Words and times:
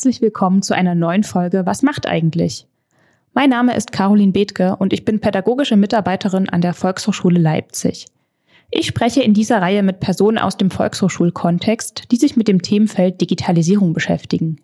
herzlich 0.00 0.22
willkommen 0.22 0.62
zu 0.62 0.74
einer 0.74 0.94
neuen 0.94 1.24
Folge 1.24 1.66
Was 1.66 1.82
macht 1.82 2.06
eigentlich? 2.06 2.66
Mein 3.34 3.50
Name 3.50 3.76
ist 3.76 3.92
Caroline 3.92 4.32
Bethke 4.32 4.76
und 4.76 4.94
ich 4.94 5.04
bin 5.04 5.20
pädagogische 5.20 5.76
Mitarbeiterin 5.76 6.48
an 6.48 6.62
der 6.62 6.72
Volkshochschule 6.72 7.38
Leipzig. 7.38 8.06
Ich 8.70 8.86
spreche 8.86 9.22
in 9.22 9.34
dieser 9.34 9.60
Reihe 9.60 9.82
mit 9.82 10.00
Personen 10.00 10.38
aus 10.38 10.56
dem 10.56 10.70
Volkshochschulkontext, 10.70 12.10
die 12.10 12.16
sich 12.16 12.34
mit 12.34 12.48
dem 12.48 12.62
Themenfeld 12.62 13.20
Digitalisierung 13.20 13.92
beschäftigen. 13.92 14.62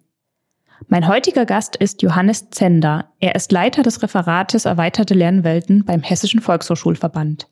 Mein 0.88 1.06
heutiger 1.06 1.44
Gast 1.44 1.76
ist 1.76 2.00
Johannes 2.00 2.48
Zender. 2.48 3.10
Er 3.20 3.34
ist 3.34 3.52
Leiter 3.52 3.82
des 3.82 4.02
Referates 4.02 4.64
Erweiterte 4.64 5.12
Lernwelten 5.12 5.84
beim 5.84 6.00
Hessischen 6.00 6.40
Volkshochschulverband. 6.40 7.46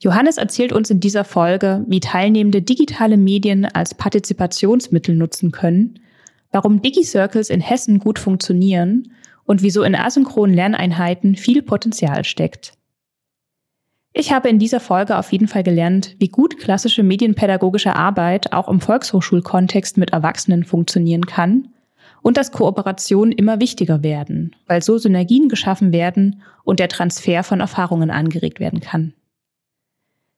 Johannes 0.00 0.36
erzählt 0.36 0.74
uns 0.74 0.90
in 0.90 1.00
dieser 1.00 1.24
Folge, 1.24 1.82
wie 1.88 2.00
Teilnehmende 2.00 2.60
digitale 2.60 3.16
Medien 3.16 3.64
als 3.64 3.94
Partizipationsmittel 3.94 5.14
nutzen 5.14 5.50
können, 5.50 5.98
warum 6.50 6.82
Digi-Circles 6.82 7.50
in 7.50 7.60
Hessen 7.60 7.98
gut 7.98 8.18
funktionieren 8.18 9.12
und 9.44 9.62
wieso 9.62 9.82
in 9.82 9.94
asynchronen 9.94 10.54
Lerneinheiten 10.54 11.36
viel 11.36 11.62
Potenzial 11.62 12.24
steckt. 12.24 12.74
Ich 14.12 14.32
habe 14.32 14.48
in 14.48 14.58
dieser 14.58 14.80
Folge 14.80 15.16
auf 15.18 15.30
jeden 15.30 15.46
Fall 15.46 15.62
gelernt, 15.62 16.16
wie 16.18 16.28
gut 16.28 16.58
klassische 16.58 17.02
medienpädagogische 17.02 17.94
Arbeit 17.94 18.52
auch 18.52 18.68
im 18.68 18.80
Volkshochschulkontext 18.80 19.96
mit 19.98 20.10
Erwachsenen 20.10 20.64
funktionieren 20.64 21.26
kann 21.26 21.68
und 22.22 22.36
dass 22.36 22.50
Kooperationen 22.50 23.32
immer 23.32 23.60
wichtiger 23.60 24.02
werden, 24.02 24.56
weil 24.66 24.82
so 24.82 24.98
Synergien 24.98 25.48
geschaffen 25.48 25.92
werden 25.92 26.42
und 26.64 26.80
der 26.80 26.88
Transfer 26.88 27.44
von 27.44 27.60
Erfahrungen 27.60 28.10
angeregt 28.10 28.58
werden 28.58 28.80
kann. 28.80 29.14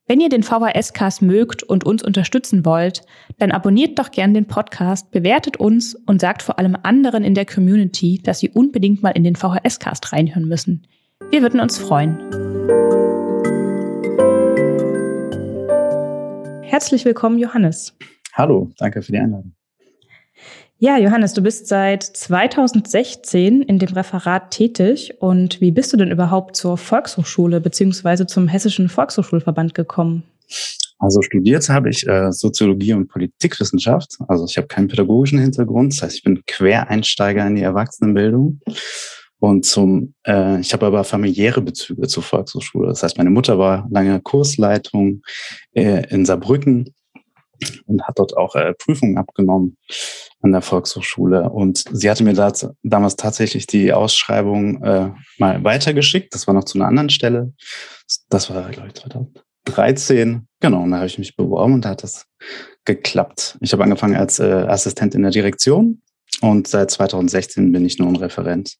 Wenn 0.09 0.21
ihr 0.21 0.29
den 0.29 0.43
VHS-Cast 0.43 1.23
mögt 1.23 1.63
und 1.63 1.85
uns 1.85 2.03
unterstützen 2.03 2.67
wollt, 2.67 3.03
dann 3.39 3.53
abonniert 3.53 4.01
doch 4.01 4.11
gern 4.11 4.35
den 4.35 4.47
Podcast, 4.47 5.13
bewertet 5.13 5.59
uns 5.59 5.95
und 5.95 6.21
sagt 6.21 6.43
vor 6.43 6.59
allem 6.59 6.77
anderen 6.83 7.23
in 7.23 7.35
der 7.35 7.47
Community, 7.47 8.21
dass 8.21 8.41
sie 8.41 8.51
unbedingt 8.51 9.03
mal 9.03 9.11
in 9.11 9.23
den 9.23 9.37
VHS-Cast 9.37 10.13
reinhören 10.13 10.49
müssen. 10.49 10.89
Wir 11.31 11.41
würden 11.43 11.61
uns 11.61 11.79
freuen. 11.79 12.19
Herzlich 16.63 17.05
willkommen, 17.05 17.39
Johannes. 17.39 17.97
Hallo, 18.33 18.71
danke 18.79 19.03
für 19.03 19.13
die 19.13 19.19
Einladung. 19.19 19.55
Ja, 20.85 20.99
Johannes, 20.99 21.33
du 21.33 21.43
bist 21.43 21.69
seit 21.69 22.03
2016 22.03 23.63
in 23.63 23.79
dem 23.79 23.91
Referat 23.91 24.51
tätig. 24.51 25.15
Und 25.21 25.61
wie 25.61 25.71
bist 25.71 25.93
du 25.93 25.97
denn 25.97 26.11
überhaupt 26.11 26.57
zur 26.57 26.77
Volkshochschule 26.77 27.61
beziehungsweise 27.61 28.27
zum 28.27 28.49
Hessischen 28.49 28.89
Volkshochschulverband 28.89 29.75
gekommen? 29.75 30.25
Also 30.99 31.23
studiert 31.23 31.69
habe 31.69 31.89
ich 31.89 32.05
äh, 32.09 32.33
Soziologie 32.33 32.95
und 32.95 33.07
Politikwissenschaft. 33.07 34.17
Also 34.27 34.45
ich 34.45 34.57
habe 34.57 34.67
keinen 34.67 34.89
pädagogischen 34.89 35.39
Hintergrund. 35.39 35.93
Das 35.93 36.03
heißt, 36.03 36.17
ich 36.17 36.25
bin 36.25 36.43
Quereinsteiger 36.49 37.47
in 37.47 37.55
die 37.55 37.63
Erwachsenenbildung. 37.63 38.61
Und 39.39 39.65
zum, 39.65 40.15
äh, 40.27 40.59
ich 40.59 40.73
habe 40.73 40.87
aber 40.87 41.05
familiäre 41.05 41.63
Bezüge 41.63 42.09
zur 42.09 42.25
Volkshochschule. 42.25 42.89
Das 42.89 43.05
heißt, 43.05 43.19
meine 43.19 43.31
Mutter 43.31 43.57
war 43.57 43.87
lange 43.89 44.21
Kursleitung 44.21 45.23
äh, 45.75 46.09
in 46.13 46.25
Saarbrücken 46.25 46.93
und 47.87 48.03
hat 48.03 48.19
dort 48.19 48.37
auch 48.37 48.55
äh, 48.55 48.75
Prüfungen 48.75 49.19
abgenommen 49.19 49.77
an 50.43 50.53
der 50.53 50.63
Volkshochschule. 50.63 51.51
Und 51.51 51.85
sie 51.93 52.11
hatte 52.11 52.25
mir 52.25 52.35
da, 52.35 52.53
damals 52.83 53.17
tatsächlich 53.17 53.67
die 53.67 53.93
Ausschreibung 53.93 54.83
äh, 54.83 55.11
mal 55.39 55.63
weitergeschickt. 55.65 56.35
Das 56.35 56.47
war 56.47 56.55
noch 56.55 56.65
zu 56.65 56.79
einer 56.79 56.89
anderen 56.89 57.11
Stelle. 57.11 57.53
Das 58.29 58.51
war, 58.51 58.69
glaube 58.71 58.89
ich, 58.89 58.95
2013. 58.95 60.47
Genau, 60.61 60.83
und 60.83 60.91
da 60.91 60.99
habe 60.99 61.07
ich 61.07 61.19
mich 61.19 61.37
beworben 61.37 61.75
und 61.75 61.85
da 61.85 61.91
hat 61.91 62.03
das 62.03 62.27
geklappt. 62.85 63.59
Ich 63.61 63.73
habe 63.73 63.85
angefangen 63.85 64.17
als 64.17 64.39
äh, 64.39 64.45
Assistent 64.45 65.15
in 65.15 65.23
der 65.23 65.31
Direktion 65.31 66.03
und 66.41 66.67
seit 66.67 66.91
2016 66.91 67.71
bin 67.73 67.85
ich 67.85 67.99
nun 67.99 68.17
Referent 68.17 68.77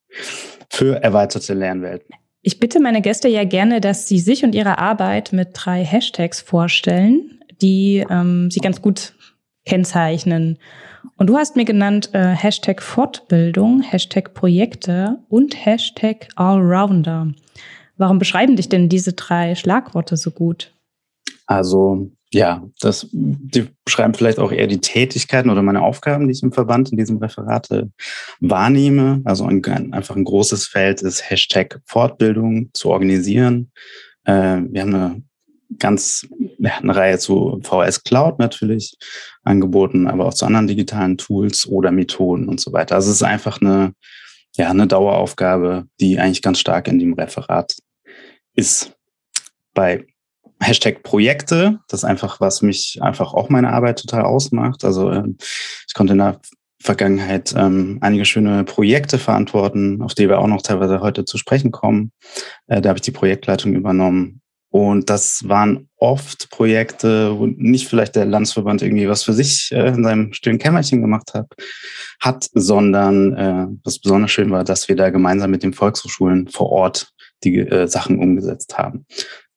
für 0.71 1.03
erweiterte 1.03 1.55
Lernwelten. 1.55 2.15
Ich 2.45 2.59
bitte 2.59 2.81
meine 2.81 3.03
Gäste 3.03 3.29
ja 3.29 3.45
gerne, 3.45 3.81
dass 3.81 4.09
sie 4.09 4.19
sich 4.19 4.43
und 4.43 4.55
ihre 4.55 4.79
Arbeit 4.79 5.33
mit 5.33 5.51
drei 5.53 5.85
Hashtags 5.85 6.41
vorstellen 6.41 7.42
die 7.63 8.05
ähm, 8.11 8.51
sie 8.51 8.61
ganz 8.61 8.83
gut 8.83 9.15
kennzeichnen. 9.65 10.59
Und 11.17 11.29
du 11.29 11.37
hast 11.37 11.57
mir 11.57 11.65
genannt 11.65 12.11
äh, 12.13 12.35
Hashtag 12.35 12.83
Fortbildung, 12.83 13.83
Hashtag 13.83 14.35
Projekte 14.35 15.19
und 15.29 15.65
Hashtag 15.65 16.29
Allrounder. 16.37 17.33
Warum 17.97 18.19
beschreiben 18.19 18.57
dich 18.57 18.69
denn 18.69 18.89
diese 18.89 19.13
drei 19.13 19.55
Schlagworte 19.55 20.17
so 20.17 20.31
gut? 20.31 20.73
Also 21.47 22.11
ja, 22.33 22.67
das, 22.81 23.09
die 23.13 23.69
beschreiben 23.85 24.15
vielleicht 24.15 24.39
auch 24.39 24.53
eher 24.53 24.67
die 24.67 24.81
Tätigkeiten 24.81 25.51
oder 25.51 25.63
meine 25.63 25.83
Aufgaben, 25.83 26.27
die 26.27 26.33
ich 26.33 26.43
im 26.43 26.53
Verband 26.53 26.91
in 26.91 26.97
diesem 26.97 27.19
Referat 27.19 27.69
wahrnehme. 28.41 29.21
Also 29.25 29.45
ein, 29.45 29.63
einfach 29.93 30.17
ein 30.17 30.25
großes 30.25 30.67
Feld 30.67 31.03
ist 31.03 31.29
Hashtag 31.29 31.81
Fortbildung 31.85 32.71
zu 32.73 32.91
organisieren. 32.91 33.71
Äh, 34.25 34.63
wir 34.71 34.81
haben 34.81 34.95
eine 34.95 35.23
ganz 35.79 36.27
ja, 36.59 36.77
eine 36.79 36.95
Reihe 36.95 37.19
zu 37.19 37.61
VS 37.63 38.05
Cloud 38.05 38.39
natürlich 38.39 38.97
angeboten, 39.43 40.07
aber 40.07 40.27
auch 40.27 40.35
zu 40.35 40.47
anderen 40.47 40.67
digitalen 40.67 41.19
Tools 41.19 41.67
oder 41.67 41.91
Methoden 41.91 42.49
und 42.49 42.61
so 42.61 42.73
weiter. 42.73 42.97
Also 42.97 43.11
es 43.11 43.17
ist 43.17 43.23
einfach 43.23 43.61
eine, 43.61 43.95
ja, 44.57 44.71
eine 44.71 44.87
Daueraufgabe, 44.87 45.87
die 46.01 46.19
eigentlich 46.19 46.43
ganz 46.43 46.59
stark 46.59 46.89
in 46.89 46.99
dem 46.99 47.15
Referat 47.15 47.77
ist. 48.55 48.93
Bei 49.75 50.07
Hashtag 50.61 51.03
Projekte, 51.03 51.81
das 51.89 52.01
ist 52.01 52.05
einfach, 52.05 52.41
was 52.41 52.63
mich 52.63 52.99
einfach 53.03 53.35
auch 53.35 53.49
meine 53.49 53.71
Arbeit 53.71 53.99
total 53.99 54.23
ausmacht. 54.23 54.85
Also 54.85 55.11
äh, 55.11 55.25
ich 55.89 55.95
konnte 55.95 56.13
in 56.13 56.19
der 56.19 56.41
Vergangenheit 56.81 57.55
ähm, 57.57 57.99
einige 58.01 58.25
schöne 58.25 58.65
Projekte 58.65 59.19
verantworten, 59.19 60.03
auf 60.03 60.15
die 60.15 60.29
wir 60.29 60.41
auch 60.41 60.49
noch 60.49 60.63
teilweise 60.63 61.01
heute 61.01 61.25
zu 61.25 61.39
sprechen 61.39 61.71
kommen. 61.71 62.13
Äh, 62.67 62.81
da 62.81 62.91
habe 62.91 62.99
ich 62.99 63.03
die 63.03 63.13
Projektleitung 63.13 63.75
übernommen 63.75 64.42
und 64.73 65.11
das 65.11 65.47
waren 65.47 65.91
oft 65.99 66.49
Projekte, 66.49 67.39
wo 67.39 67.47
nicht 67.47 67.89
vielleicht 67.89 68.17
der 68.17 68.25
Landsverband 68.25 68.81
irgendwie 68.81 69.07
was 69.07 69.23
für 69.23 69.35
sich 69.35 69.71
äh, 69.71 69.89
in 69.89 70.03
seinem 70.03 70.33
stillen 70.33 70.59
Kämmerchen 70.59 71.03
gemacht 71.03 71.35
hat, 71.35 71.47
hat, 72.21 72.49
sondern 72.55 73.37
äh, 73.37 73.67
was 73.85 73.99
besonders 73.99 74.31
schön 74.31 74.51
war, 74.51 74.65
dass 74.65 74.89
wir 74.89 74.97
da 74.97 75.11
gemeinsam 75.11 75.51
mit 75.51 75.63
den 75.63 75.75
Volkshochschulen 75.75 76.49
vor 76.49 76.71
Ort 76.71 77.13
die 77.45 77.59
äh, 77.59 77.87
Sachen 77.87 78.19
umgesetzt 78.19 78.79
haben. 78.79 79.05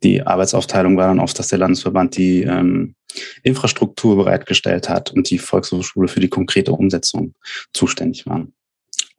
Die 0.04 0.22
Arbeitsaufteilung 0.22 0.98
war 0.98 1.08
dann 1.08 1.22
oft, 1.22 1.40
dass 1.40 1.48
der 1.48 1.60
Landesverband 1.60 2.18
die 2.18 2.42
ähm, 2.42 2.96
Infrastruktur 3.44 4.18
bereitgestellt 4.18 4.90
hat 4.90 5.14
und 5.14 5.30
die 5.30 5.40
Volkshochschule 5.40 6.10
für 6.10 6.20
die 6.20 6.28
konkrete 6.28 6.74
Umsetzung 6.74 7.36
zuständig 7.74 8.26
waren. 8.26 8.54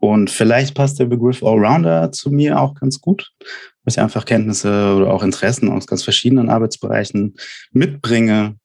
Und 0.07 0.31
vielleicht 0.31 0.75
passt 0.75 1.01
der 1.01 1.07
Begriff 1.07 1.43
Allrounder 1.43 2.13
zu 2.13 2.31
mir 2.31 2.61
auch 2.61 2.75
ganz 2.75 3.01
gut, 3.01 3.33
weil 3.41 3.93
ich 3.93 3.99
einfach 3.99 4.25
Kenntnisse 4.25 4.95
oder 4.95 5.13
auch 5.13 5.25
Interessen 5.25 5.69
aus 5.69 5.87
ganz 5.89 6.05
verschiedenen 6.05 6.49
Arbeitsbereichen 6.49 7.35
mitbringe 7.73 8.57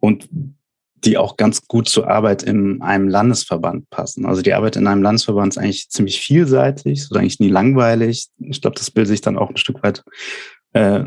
und 0.00 0.28
die 1.04 1.16
auch 1.16 1.38
ganz 1.38 1.66
gut 1.68 1.88
zur 1.88 2.10
Arbeit 2.10 2.42
in 2.42 2.82
einem 2.82 3.08
Landesverband 3.08 3.88
passen. 3.88 4.26
Also 4.26 4.42
die 4.42 4.52
Arbeit 4.52 4.76
in 4.76 4.86
einem 4.86 5.02
Landesverband 5.02 5.54
ist 5.54 5.58
eigentlich 5.58 5.88
ziemlich 5.88 6.20
vielseitig, 6.20 6.98
ist 6.98 7.16
eigentlich 7.16 7.40
nie 7.40 7.48
langweilig. 7.48 8.28
Ich 8.38 8.60
glaube, 8.60 8.76
das 8.76 8.90
bildet 8.90 9.08
sich 9.08 9.20
dann 9.22 9.38
auch 9.38 9.48
ein 9.48 9.56
Stück 9.56 9.82
weit 9.82 10.02
äh, 10.74 11.04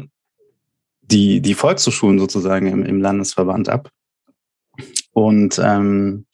die, 1.02 1.42
die 1.42 1.54
Volkshochschulen 1.54 2.18
sozusagen 2.18 2.68
im, 2.68 2.84
im 2.84 3.00
Landesverband 3.00 3.70
ab. 3.70 3.90
Und 5.12 5.60
ähm, 5.64 6.26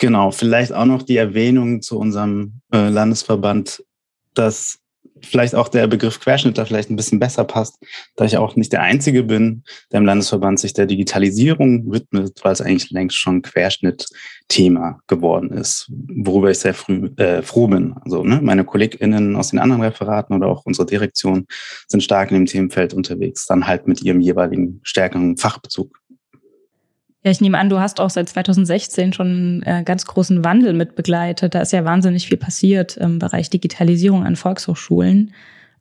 Genau, 0.00 0.30
vielleicht 0.30 0.72
auch 0.72 0.86
noch 0.86 1.02
die 1.02 1.18
Erwähnung 1.18 1.82
zu 1.82 1.98
unserem 1.98 2.62
äh, 2.72 2.88
Landesverband, 2.88 3.84
dass 4.32 4.78
vielleicht 5.22 5.54
auch 5.54 5.68
der 5.68 5.86
Begriff 5.88 6.18
Querschnitt 6.20 6.56
da 6.56 6.64
vielleicht 6.64 6.88
ein 6.88 6.96
bisschen 6.96 7.18
besser 7.18 7.44
passt, 7.44 7.76
da 8.16 8.24
ich 8.24 8.38
auch 8.38 8.56
nicht 8.56 8.72
der 8.72 8.80
Einzige 8.80 9.22
bin, 9.22 9.62
der 9.92 9.98
im 9.98 10.06
Landesverband 10.06 10.58
sich 10.58 10.72
der 10.72 10.86
Digitalisierung 10.86 11.92
widmet, 11.92 12.40
weil 12.42 12.52
es 12.52 12.62
eigentlich 12.62 12.90
längst 12.90 13.18
schon 13.18 13.42
Querschnitt-Thema 13.42 15.00
geworden 15.06 15.50
ist, 15.50 15.92
worüber 16.08 16.50
ich 16.50 16.60
sehr 16.60 16.72
früh, 16.72 17.10
äh, 17.16 17.42
froh 17.42 17.68
bin. 17.68 17.94
Also 18.00 18.24
ne, 18.24 18.40
meine 18.42 18.64
KollegInnen 18.64 19.36
aus 19.36 19.50
den 19.50 19.58
anderen 19.58 19.82
Referaten 19.82 20.34
oder 20.34 20.46
auch 20.46 20.64
unsere 20.64 20.86
Direktion 20.86 21.46
sind 21.88 22.02
stark 22.02 22.30
in 22.30 22.38
dem 22.38 22.46
Themenfeld 22.46 22.94
unterwegs, 22.94 23.44
dann 23.44 23.66
halt 23.66 23.86
mit 23.86 24.00
ihrem 24.00 24.22
jeweiligen 24.22 24.80
stärkeren 24.82 25.36
Fachbezug. 25.36 26.00
Ja, 27.22 27.30
ich 27.30 27.40
nehme 27.42 27.58
an, 27.58 27.68
du 27.68 27.78
hast 27.78 28.00
auch 28.00 28.08
seit 28.08 28.28
2016 28.30 29.12
schon 29.12 29.26
einen 29.26 29.62
äh, 29.62 29.82
ganz 29.84 30.06
großen 30.06 30.42
Wandel 30.42 30.72
mit 30.72 30.96
begleitet. 30.96 31.54
Da 31.54 31.60
ist 31.60 31.72
ja 31.72 31.84
wahnsinnig 31.84 32.26
viel 32.26 32.38
passiert 32.38 32.96
im 32.96 33.18
Bereich 33.18 33.50
Digitalisierung 33.50 34.24
an 34.24 34.36
Volkshochschulen. 34.36 35.34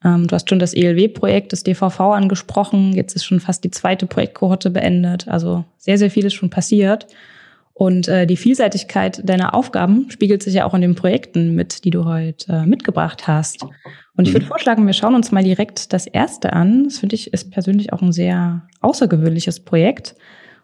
Ähm, 0.03 0.27
du 0.27 0.35
hast 0.35 0.49
schon 0.49 0.59
das 0.59 0.73
ELW-Projekt, 0.73 1.53
das 1.53 1.63
DVV 1.63 1.99
angesprochen. 1.99 2.93
Jetzt 2.93 3.15
ist 3.15 3.23
schon 3.23 3.39
fast 3.39 3.63
die 3.63 3.71
zweite 3.71 4.05
Projektkohorte 4.05 4.69
beendet. 4.69 5.29
Also 5.29 5.63
sehr, 5.77 5.97
sehr 5.97 6.11
viel 6.11 6.25
ist 6.25 6.33
schon 6.33 6.49
passiert. 6.49 7.07
Und 7.73 8.09
äh, 8.09 8.27
die 8.27 8.35
Vielseitigkeit 8.35 9.21
deiner 9.23 9.55
Aufgaben 9.55 10.07
spiegelt 10.09 10.43
sich 10.43 10.55
ja 10.55 10.65
auch 10.65 10.73
in 10.73 10.81
den 10.81 10.95
Projekten 10.95 11.55
mit, 11.55 11.85
die 11.85 11.91
du 11.91 12.03
heute 12.03 12.51
äh, 12.51 12.65
mitgebracht 12.65 13.27
hast. 13.27 13.63
Und 14.17 14.27
ich 14.27 14.33
würde 14.33 14.45
mhm. 14.45 14.49
vorschlagen, 14.49 14.85
wir 14.85 14.91
schauen 14.91 15.15
uns 15.15 15.31
mal 15.31 15.45
direkt 15.45 15.93
das 15.93 16.05
erste 16.05 16.51
an. 16.51 16.83
Das 16.83 16.99
finde 16.99 17.15
ich 17.15 17.31
ist 17.31 17.51
persönlich 17.51 17.93
auch 17.93 18.01
ein 18.01 18.11
sehr 18.11 18.63
außergewöhnliches 18.81 19.61
Projekt. 19.61 20.15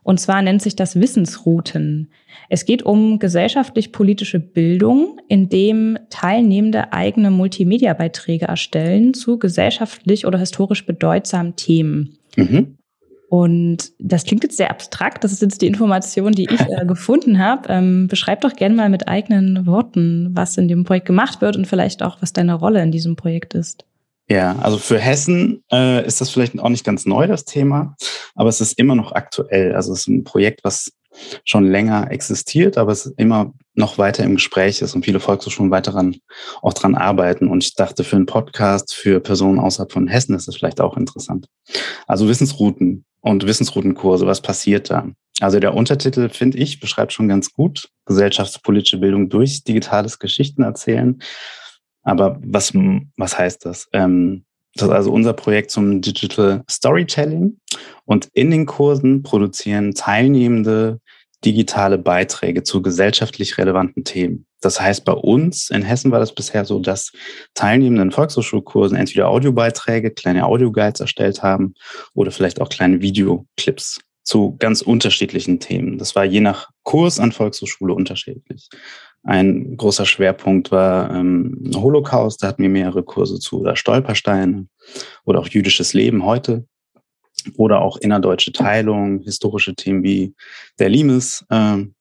Und 0.05 0.19
zwar 0.19 0.43
nennt 0.43 0.61
sich 0.61 0.75
das 0.75 0.99
Wissensrouten. 0.99 2.11
Es 2.47 2.65
geht 2.65 2.83
um 2.83 3.17
gesellschaftlich-politische 3.17 4.39
Bildung, 4.39 5.19
in 5.27 5.49
dem 5.49 5.97
Teilnehmende 6.11 6.93
eigene 6.93 7.31
Multimedia-Beiträge 7.31 8.45
erstellen 8.45 9.15
zu 9.15 9.39
gesellschaftlich 9.39 10.27
oder 10.27 10.37
historisch 10.37 10.85
bedeutsamen 10.85 11.55
Themen. 11.55 12.19
Mhm. 12.35 12.77
Und 13.29 13.93
das 13.97 14.25
klingt 14.25 14.43
jetzt 14.43 14.57
sehr 14.57 14.69
abstrakt. 14.69 15.23
Das 15.23 15.31
ist 15.31 15.41
jetzt 15.41 15.63
die 15.63 15.67
Information, 15.67 16.33
die 16.33 16.47
ich 16.51 16.61
äh, 16.61 16.85
gefunden 16.87 17.39
habe. 17.39 17.67
Ähm, 17.69 18.07
beschreib 18.07 18.41
doch 18.41 18.53
gerne 18.53 18.75
mal 18.75 18.89
mit 18.89 19.07
eigenen 19.07 19.65
Worten, 19.65 20.29
was 20.33 20.55
in 20.55 20.67
dem 20.67 20.83
Projekt 20.83 21.07
gemacht 21.07 21.41
wird 21.41 21.57
und 21.57 21.65
vielleicht 21.65 22.03
auch, 22.03 22.21
was 22.21 22.31
deine 22.31 22.53
Rolle 22.53 22.83
in 22.83 22.91
diesem 22.91 23.15
Projekt 23.15 23.55
ist. 23.55 23.85
Ja, 24.27 24.57
also 24.59 24.77
für 24.77 24.97
Hessen 24.97 25.63
äh, 25.71 26.05
ist 26.05 26.19
das 26.19 26.31
vielleicht 26.31 26.59
auch 26.59 26.69
nicht 26.69 26.83
ganz 26.83 27.05
neu, 27.05 27.27
das 27.27 27.45
Thema, 27.45 27.95
aber 28.33 28.49
es 28.49 28.59
ist 28.59 28.79
immer 28.79 28.95
noch 28.95 29.11
aktuell. 29.11 29.75
Also 29.75 29.93
es 29.93 30.01
ist 30.01 30.07
ein 30.07 30.23
Projekt, 30.23 30.63
was 30.63 30.91
schon 31.43 31.65
länger 31.65 32.11
existiert, 32.11 32.77
aber 32.77 32.91
es 32.91 33.05
immer 33.17 33.53
noch 33.73 33.97
weiter 33.97 34.23
im 34.23 34.35
Gespräch 34.35 34.81
ist 34.81 34.95
und 34.95 35.05
viele 35.05 35.19
Volkshochschulen 35.19 35.71
weiter 35.71 35.91
daran, 35.91 36.15
auch 36.61 36.73
dran 36.73 36.95
arbeiten. 36.95 37.47
Und 37.47 37.63
ich 37.63 37.75
dachte, 37.75 38.03
für 38.03 38.15
einen 38.15 38.25
Podcast 38.25 38.93
für 38.93 39.19
Personen 39.19 39.59
außerhalb 39.59 39.91
von 39.91 40.07
Hessen 40.07 40.35
ist 40.35 40.47
das 40.47 40.55
vielleicht 40.55 40.81
auch 40.81 40.97
interessant. 40.97 41.47
Also 42.07 42.27
Wissensrouten 42.27 43.05
und 43.21 43.45
Wissensroutenkurse, 43.45 44.25
was 44.25 44.41
passiert 44.41 44.89
da? 44.89 45.07
Also 45.41 45.59
der 45.59 45.73
Untertitel, 45.73 46.29
finde 46.29 46.57
ich, 46.57 46.79
beschreibt 46.79 47.11
schon 47.11 47.27
ganz 47.27 47.51
gut 47.51 47.89
gesellschaftspolitische 48.05 48.97
Bildung 48.97 49.29
durch 49.29 49.63
digitales 49.63 50.19
Geschichten 50.19 50.63
erzählen. 50.63 51.21
Aber 52.05 52.39
was, 52.41 52.73
was 53.17 53.37
heißt 53.37 53.65
das? 53.65 53.89
Ähm, 53.91 54.45
das 54.75 54.87
ist 54.87 54.93
also 54.93 55.11
unser 55.11 55.33
Projekt 55.33 55.71
zum 55.71 56.01
Digital 56.01 56.63
Storytelling. 56.69 57.59
Und 58.05 58.29
in 58.33 58.51
den 58.51 58.65
Kursen 58.65 59.23
produzieren 59.23 59.93
Teilnehmende 59.93 60.99
digitale 61.43 61.97
Beiträge 61.97 62.63
zu 62.63 62.81
gesellschaftlich 62.81 63.57
relevanten 63.57 64.03
Themen. 64.03 64.45
Das 64.61 64.81
heißt, 64.81 65.05
bei 65.05 65.13
uns 65.13 65.69
in 65.69 65.83
Hessen 65.83 66.11
war 66.11 66.19
das 66.19 66.33
bisher 66.33 66.65
so, 66.65 66.79
dass 66.79 67.11
Teilnehmende 67.53 68.01
in 68.01 68.11
Volkshochschulkursen 68.11 68.97
entweder 68.97 69.27
Audiobeiträge, 69.27 70.11
kleine 70.11 70.45
Audioguides 70.45 71.01
erstellt 71.01 71.43
haben 71.43 71.75
oder 72.13 72.31
vielleicht 72.31 72.59
auch 72.61 72.69
kleine 72.69 73.01
Videoclips 73.01 73.99
zu 74.23 74.55
ganz 74.57 74.81
unterschiedlichen 74.81 75.59
Themen. 75.59 75.99
Das 75.99 76.15
war 76.15 76.25
je 76.25 76.39
nach 76.39 76.69
Kurs 76.83 77.19
an 77.19 77.31
Volkshochschule 77.31 77.93
unterschiedlich. 77.93 78.69
Ein 79.25 79.75
großer 79.75 80.05
Schwerpunkt 80.05 80.71
war 80.71 81.13
ähm, 81.13 81.71
Holocaust, 81.73 82.43
da 82.43 82.47
hatten 82.47 82.61
wir 82.61 82.69
mehrere 82.69 83.01
Kurse 83.01 83.39
zu, 83.39 83.61
oder 83.61 83.75
Stolpersteine 83.75 84.67
oder 85.23 85.39
auch 85.39 85.47
jüdisches 85.47 85.93
Leben 85.93 86.23
heute 86.23 86.67
oder 87.57 87.81
auch 87.81 87.97
innerdeutsche 87.97 88.51
Teilung, 88.51 89.21
historische 89.23 89.73
Themen 89.73 90.03
wie 90.03 90.35
der 90.77 90.89
Limes. 90.89 91.43
Ähm, 91.49 91.95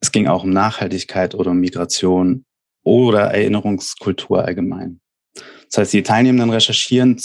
es 0.00 0.12
ging 0.12 0.28
auch 0.28 0.44
um 0.44 0.50
Nachhaltigkeit 0.50 1.34
oder 1.34 1.50
um 1.50 1.58
Migration 1.58 2.44
oder 2.84 3.32
Erinnerungskultur 3.32 4.44
allgemein. 4.44 5.00
Das 5.68 5.78
heißt, 5.78 5.92
die 5.94 6.04
Teilnehmenden 6.04 6.50
recherchieren 6.50 7.20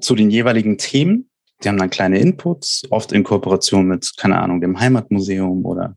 zu 0.00 0.14
den 0.14 0.30
jeweiligen 0.30 0.76
Themen 0.76 1.30
die 1.64 1.68
haben 1.68 1.78
dann 1.78 1.90
kleine 1.90 2.18
Inputs, 2.18 2.82
oft 2.90 3.12
in 3.12 3.24
Kooperation 3.24 3.86
mit, 3.86 4.12
keine 4.16 4.38
Ahnung, 4.38 4.60
dem 4.60 4.78
Heimatmuseum 4.78 5.64
oder 5.64 5.96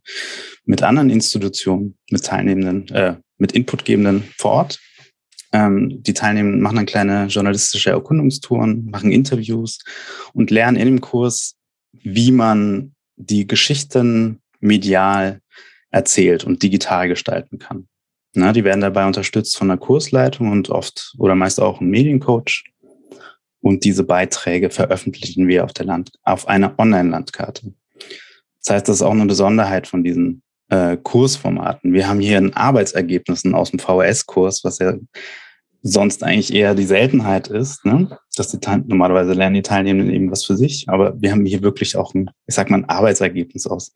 mit 0.65 0.81
anderen 0.81 1.09
Institutionen, 1.09 1.97
mit 2.09 2.23
Teilnehmenden, 2.25 2.87
äh, 2.95 3.15
mit 3.37 3.51
Inputgebenden 3.51 4.23
vor 4.37 4.51
Ort. 4.51 4.79
Ähm, 5.53 6.01
die 6.03 6.13
Teilnehmenden 6.13 6.61
machen 6.61 6.77
dann 6.77 6.85
kleine 6.85 7.27
journalistische 7.27 7.91
Erkundungstouren, 7.91 8.89
machen 8.89 9.11
Interviews 9.11 9.79
und 10.33 10.51
lernen 10.51 10.77
in 10.77 10.85
dem 10.85 11.01
Kurs, 11.01 11.55
wie 11.91 12.31
man 12.31 12.93
die 13.15 13.47
Geschichten 13.47 14.39
medial 14.59 15.41
erzählt 15.89 16.43
und 16.43 16.63
digital 16.63 17.07
gestalten 17.07 17.59
kann. 17.59 17.87
Na, 18.33 18.53
die 18.53 18.63
werden 18.63 18.81
dabei 18.81 19.07
unterstützt 19.07 19.57
von 19.57 19.69
der 19.69 19.77
Kursleitung 19.77 20.51
und 20.51 20.69
oft 20.69 21.13
oder 21.17 21.33
meist 21.33 21.59
auch 21.59 21.81
ein 21.81 21.89
Mediencoach. 21.89 22.65
Und 23.67 23.83
diese 23.83 24.05
Beiträge 24.05 24.69
veröffentlichen 24.69 25.49
wir 25.49 25.65
auf 25.65 25.73
der 25.73 25.85
Land, 25.85 26.11
auf 26.23 26.47
einer 26.47 26.79
Online-Landkarte. 26.79 27.73
Das 28.63 28.73
heißt, 28.73 28.87
das 28.87 28.95
ist 28.95 29.01
auch 29.01 29.11
eine 29.11 29.25
Besonderheit 29.25 29.87
von 29.87 30.05
diesen 30.05 30.41
äh, 30.69 30.95
Kursformaten. 30.95 31.91
Wir 31.91 32.07
haben 32.07 32.21
hier 32.21 32.37
ein 32.37 32.53
Arbeitsergebnissen 32.53 33.53
aus 33.53 33.71
dem 33.71 33.79
VHS-Kurs, 33.79 34.63
was 34.63 34.79
ja 34.79 34.93
sonst 35.81 36.23
eigentlich 36.23 36.53
eher 36.53 36.75
die 36.75 36.85
Seltenheit 36.85 37.49
ist, 37.49 37.83
ne? 37.83 38.17
dass 38.37 38.47
die 38.47 38.57
normalerweise 38.85 39.33
lernen 39.33 39.55
die 39.55 39.63
Teilnehmenden 39.63 40.15
eben 40.15 40.31
was 40.31 40.45
für 40.45 40.55
sich, 40.55 40.87
aber 40.87 41.21
wir 41.21 41.31
haben 41.31 41.45
hier 41.45 41.61
wirklich 41.61 41.97
auch 41.97 42.13
ein, 42.13 42.29
ich 42.47 42.55
sag 42.55 42.69
mal, 42.69 42.77
ein 42.77 42.89
Arbeitsergebnis 42.89 43.67
aus 43.67 43.91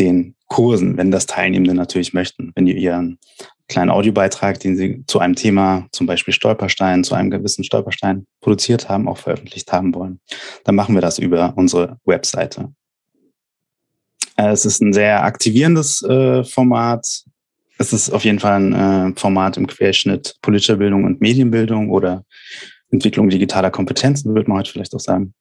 den 0.00 0.34
Kursen, 0.48 0.96
wenn 0.96 1.12
das 1.12 1.26
Teilnehmende 1.26 1.74
natürlich 1.74 2.12
möchten, 2.12 2.50
wenn 2.56 2.66
die 2.66 2.76
ihren 2.76 3.20
kleinen 3.68 3.90
Audiobeitrag, 3.90 4.60
den 4.60 4.76
Sie 4.76 5.04
zu 5.06 5.18
einem 5.18 5.34
Thema, 5.34 5.86
zum 5.92 6.06
Beispiel 6.06 6.32
Stolperstein, 6.32 7.04
zu 7.04 7.14
einem 7.14 7.30
gewissen 7.30 7.64
Stolperstein 7.64 8.26
produziert 8.40 8.88
haben, 8.88 9.08
auch 9.08 9.18
veröffentlicht 9.18 9.72
haben 9.72 9.94
wollen. 9.94 10.20
Dann 10.64 10.74
machen 10.74 10.94
wir 10.94 11.02
das 11.02 11.18
über 11.18 11.54
unsere 11.56 11.98
Webseite. 12.04 12.72
Äh, 14.36 14.50
es 14.50 14.64
ist 14.64 14.80
ein 14.80 14.92
sehr 14.92 15.24
aktivierendes 15.24 16.02
äh, 16.02 16.44
Format. 16.44 17.24
Es 17.78 17.92
ist 17.92 18.10
auf 18.10 18.24
jeden 18.24 18.38
Fall 18.38 18.60
ein 18.60 18.72
äh, 19.12 19.18
Format 19.18 19.56
im 19.56 19.66
Querschnitt 19.66 20.36
politischer 20.42 20.76
Bildung 20.76 21.04
und 21.04 21.20
Medienbildung 21.20 21.90
oder 21.90 22.24
Entwicklung 22.90 23.28
digitaler 23.28 23.70
Kompetenzen, 23.70 24.34
würde 24.34 24.48
man 24.48 24.58
heute 24.58 24.70
vielleicht 24.70 24.94
auch 24.94 25.00
sagen. 25.00 25.34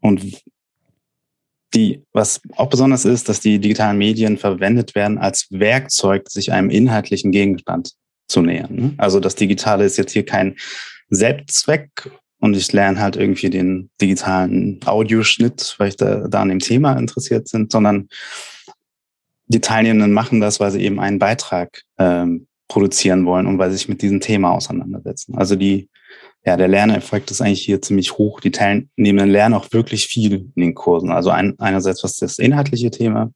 Und 0.00 0.24
die, 1.74 2.02
was 2.12 2.40
auch 2.56 2.68
besonders 2.68 3.04
ist, 3.04 3.28
dass 3.28 3.40
die 3.40 3.58
digitalen 3.58 3.98
Medien 3.98 4.38
verwendet 4.38 4.94
werden 4.94 5.18
als 5.18 5.46
Werkzeug, 5.50 6.30
sich 6.30 6.52
einem 6.52 6.70
inhaltlichen 6.70 7.32
Gegenstand 7.32 7.92
zu 8.28 8.40
nähern. 8.42 8.74
Ne? 8.74 8.94
Also 8.96 9.20
das 9.20 9.34
Digitale 9.34 9.84
ist 9.84 9.96
jetzt 9.96 10.12
hier 10.12 10.24
kein 10.24 10.56
Selbstzweck 11.10 12.10
und 12.40 12.56
ich 12.56 12.72
lerne 12.72 13.00
halt 13.00 13.16
irgendwie 13.16 13.50
den 13.50 13.90
digitalen 14.00 14.80
Audioschnitt, 14.84 15.74
weil 15.78 15.88
ich 15.88 15.96
da, 15.96 16.28
da 16.28 16.42
an 16.42 16.48
dem 16.48 16.58
Thema 16.58 16.94
interessiert 16.94 17.48
sind, 17.48 17.72
sondern 17.72 18.08
die 19.46 19.60
Teilnehmenden 19.60 20.12
machen 20.12 20.40
das, 20.40 20.60
weil 20.60 20.70
sie 20.70 20.82
eben 20.82 21.00
einen 21.00 21.18
Beitrag 21.18 21.82
ähm, 21.98 22.46
produzieren 22.68 23.26
wollen 23.26 23.46
und 23.46 23.58
weil 23.58 23.70
sie 23.70 23.76
sich 23.76 23.88
mit 23.88 24.02
diesem 24.02 24.20
Thema 24.20 24.52
auseinandersetzen. 24.52 25.36
Also 25.36 25.54
die 25.54 25.88
ja, 26.46 26.56
der 26.56 26.68
Lerneffekt 26.68 27.30
ist 27.30 27.40
eigentlich 27.40 27.62
hier 27.62 27.80
ziemlich 27.80 28.18
hoch. 28.18 28.40
Die 28.40 28.50
Teilnehmenden 28.50 29.30
lernen 29.30 29.54
auch 29.54 29.72
wirklich 29.72 30.06
viel 30.06 30.50
in 30.54 30.60
den 30.60 30.74
Kursen. 30.74 31.10
Also 31.10 31.30
ein, 31.30 31.58
einerseits, 31.58 32.04
was 32.04 32.16
das 32.18 32.38
inhaltliche 32.38 32.90
Thema 32.90 33.32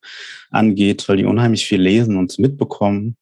angeht, 0.50 1.08
weil 1.08 1.16
die 1.16 1.24
unheimlich 1.24 1.66
viel 1.66 1.80
lesen 1.80 2.16
und 2.16 2.38
mitbekommen 2.38 3.16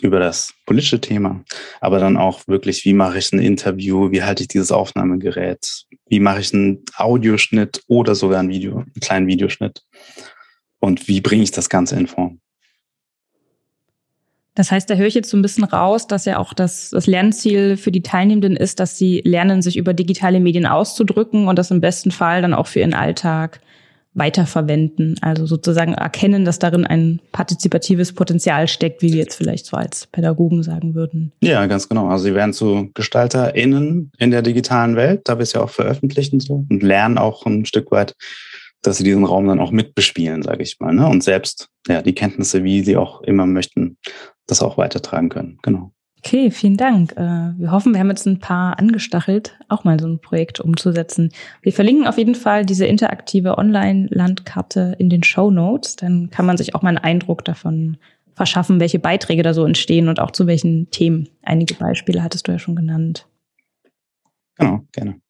über 0.00 0.20
das 0.20 0.52
politische 0.66 1.00
Thema, 1.00 1.42
aber 1.80 1.98
dann 1.98 2.16
auch 2.16 2.46
wirklich, 2.46 2.84
wie 2.84 2.92
mache 2.92 3.18
ich 3.18 3.32
ein 3.32 3.38
Interview, 3.38 4.10
wie 4.10 4.22
halte 4.22 4.42
ich 4.42 4.48
dieses 4.48 4.70
Aufnahmegerät, 4.70 5.84
wie 6.08 6.20
mache 6.20 6.40
ich 6.40 6.52
einen 6.52 6.84
Audioschnitt 6.96 7.82
oder 7.86 8.14
sogar 8.14 8.40
ein 8.40 8.50
Video, 8.50 8.78
einen 8.78 8.92
kleinen 9.00 9.26
Videoschnitt 9.26 9.82
und 10.80 11.08
wie 11.08 11.20
bringe 11.20 11.44
ich 11.44 11.50
das 11.50 11.68
Ganze 11.68 11.96
in 11.96 12.06
Form. 12.06 12.40
Das 14.56 14.72
heißt, 14.72 14.88
da 14.88 14.94
höre 14.94 15.06
ich 15.06 15.14
jetzt 15.14 15.28
so 15.30 15.36
ein 15.36 15.42
bisschen 15.42 15.64
raus, 15.64 16.06
dass 16.06 16.24
ja 16.24 16.38
auch 16.38 16.54
das, 16.54 16.90
das 16.90 17.06
Lernziel 17.06 17.76
für 17.76 17.92
die 17.92 18.02
Teilnehmenden 18.02 18.56
ist, 18.56 18.80
dass 18.80 18.96
sie 18.96 19.20
lernen, 19.24 19.60
sich 19.60 19.76
über 19.76 19.92
digitale 19.92 20.40
Medien 20.40 20.66
auszudrücken 20.66 21.46
und 21.46 21.58
das 21.58 21.70
im 21.70 21.82
besten 21.82 22.10
Fall 22.10 22.40
dann 22.40 22.54
auch 22.54 22.66
für 22.66 22.80
ihren 22.80 22.94
Alltag 22.94 23.60
weiterverwenden. 24.14 25.16
Also 25.20 25.44
sozusagen 25.44 25.92
erkennen, 25.92 26.46
dass 26.46 26.58
darin 26.58 26.86
ein 26.86 27.20
partizipatives 27.32 28.14
Potenzial 28.14 28.66
steckt, 28.66 29.02
wie 29.02 29.12
wir 29.12 29.18
jetzt 29.18 29.36
vielleicht 29.36 29.66
so 29.66 29.76
als 29.76 30.06
Pädagogen 30.06 30.62
sagen 30.62 30.94
würden. 30.94 31.32
Ja, 31.42 31.66
ganz 31.66 31.86
genau. 31.86 32.08
Also 32.08 32.24
sie 32.24 32.34
werden 32.34 32.54
zu 32.54 32.90
GestalterInnen 32.94 34.10
in 34.16 34.30
der 34.30 34.40
digitalen 34.40 34.96
Welt, 34.96 35.20
da 35.24 35.36
wir 35.36 35.42
es 35.42 35.52
ja 35.52 35.60
auch 35.60 35.70
veröffentlichen 35.70 36.40
so 36.40 36.64
und 36.70 36.82
lernen 36.82 37.18
auch 37.18 37.44
ein 37.44 37.66
Stück 37.66 37.90
weit, 37.90 38.14
dass 38.80 38.96
sie 38.96 39.04
diesen 39.04 39.24
Raum 39.24 39.48
dann 39.48 39.60
auch 39.60 39.70
mitbespielen, 39.70 40.42
sage 40.42 40.62
ich 40.62 40.80
mal, 40.80 40.94
ne? 40.94 41.06
und 41.06 41.22
selbst 41.22 41.68
ja 41.86 42.00
die 42.00 42.14
Kenntnisse, 42.14 42.64
wie 42.64 42.82
sie 42.82 42.96
auch 42.96 43.20
immer 43.22 43.44
möchten, 43.44 43.98
das 44.46 44.62
auch 44.62 44.78
weitertragen 44.78 45.28
können. 45.28 45.58
Genau. 45.62 45.92
Okay, 46.18 46.50
vielen 46.50 46.76
Dank. 46.76 47.12
Äh, 47.12 47.52
wir 47.56 47.70
hoffen, 47.70 47.92
wir 47.92 48.00
haben 48.00 48.08
jetzt 48.08 48.26
ein 48.26 48.40
paar 48.40 48.78
angestachelt, 48.78 49.56
auch 49.68 49.84
mal 49.84 50.00
so 50.00 50.08
ein 50.08 50.18
Projekt 50.18 50.60
umzusetzen. 50.60 51.30
Wir 51.62 51.72
verlinken 51.72 52.06
auf 52.06 52.18
jeden 52.18 52.34
Fall 52.34 52.66
diese 52.66 52.86
interaktive 52.86 53.58
Online-Landkarte 53.58 54.96
in 54.98 55.08
den 55.08 55.22
Show 55.22 55.50
Notes. 55.50 55.94
Dann 55.94 56.30
kann 56.30 56.46
man 56.46 56.56
sich 56.56 56.74
auch 56.74 56.82
mal 56.82 56.88
einen 56.88 56.98
Eindruck 56.98 57.44
davon 57.44 57.98
verschaffen, 58.34 58.80
welche 58.80 58.98
Beiträge 58.98 59.42
da 59.42 59.54
so 59.54 59.64
entstehen 59.64 60.08
und 60.08 60.18
auch 60.18 60.30
zu 60.30 60.46
welchen 60.46 60.90
Themen. 60.90 61.28
Einige 61.42 61.74
Beispiele 61.74 62.22
hattest 62.22 62.48
du 62.48 62.52
ja 62.52 62.58
schon 62.58 62.76
genannt. 62.76 63.28
Genau, 64.56 64.80
gerne. 64.92 65.20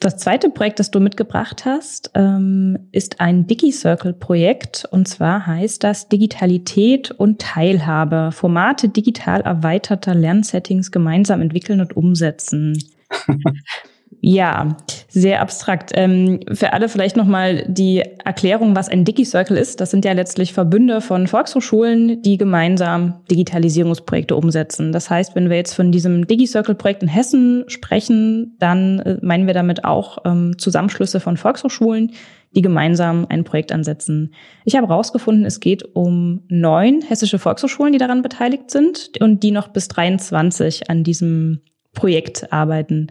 Das 0.00 0.18
zweite 0.18 0.50
Projekt, 0.50 0.80
das 0.80 0.90
du 0.90 1.00
mitgebracht 1.00 1.64
hast, 1.64 2.10
ähm, 2.14 2.88
ist 2.92 3.20
ein 3.20 3.46
DigiCircle-Projekt. 3.46 4.86
Und 4.90 5.08
zwar 5.08 5.46
heißt 5.46 5.82
das 5.82 6.08
Digitalität 6.08 7.10
und 7.10 7.40
Teilhabe. 7.40 8.30
Formate 8.32 8.88
digital 8.88 9.40
erweiterter 9.40 10.14
Lernsettings 10.14 10.90
gemeinsam 10.90 11.40
entwickeln 11.40 11.80
und 11.80 11.96
umsetzen. 11.96 12.78
Ja, 14.26 14.78
sehr 15.10 15.42
abstrakt. 15.42 15.90
Ähm, 15.92 16.40
für 16.50 16.72
alle 16.72 16.88
vielleicht 16.88 17.14
nochmal 17.14 17.66
die 17.68 18.02
Erklärung, 18.24 18.74
was 18.74 18.88
ein 18.88 19.04
DigiCircle 19.04 19.58
ist. 19.58 19.82
Das 19.82 19.90
sind 19.90 20.06
ja 20.06 20.12
letztlich 20.12 20.54
Verbünde 20.54 21.02
von 21.02 21.26
Volkshochschulen, 21.26 22.22
die 22.22 22.38
gemeinsam 22.38 23.20
Digitalisierungsprojekte 23.30 24.34
umsetzen. 24.34 24.92
Das 24.92 25.10
heißt, 25.10 25.34
wenn 25.34 25.50
wir 25.50 25.58
jetzt 25.58 25.74
von 25.74 25.92
diesem 25.92 26.26
DigiCircle-Projekt 26.26 27.02
in 27.02 27.08
Hessen 27.10 27.64
sprechen, 27.66 28.56
dann 28.58 29.00
äh, 29.00 29.18
meinen 29.20 29.46
wir 29.46 29.52
damit 29.52 29.84
auch 29.84 30.16
ähm, 30.24 30.56
Zusammenschlüsse 30.56 31.20
von 31.20 31.36
Volkshochschulen, 31.36 32.12
die 32.56 32.62
gemeinsam 32.62 33.26
ein 33.28 33.44
Projekt 33.44 33.72
ansetzen. 33.72 34.32
Ich 34.64 34.74
habe 34.74 34.88
herausgefunden, 34.88 35.44
es 35.44 35.60
geht 35.60 35.84
um 35.94 36.44
neun 36.48 37.02
hessische 37.02 37.38
Volkshochschulen, 37.38 37.92
die 37.92 37.98
daran 37.98 38.22
beteiligt 38.22 38.70
sind 38.70 39.10
und 39.20 39.42
die 39.42 39.50
noch 39.50 39.68
bis 39.68 39.88
23 39.88 40.88
an 40.88 41.04
diesem 41.04 41.60
Projekt 41.92 42.50
arbeiten. 42.52 43.08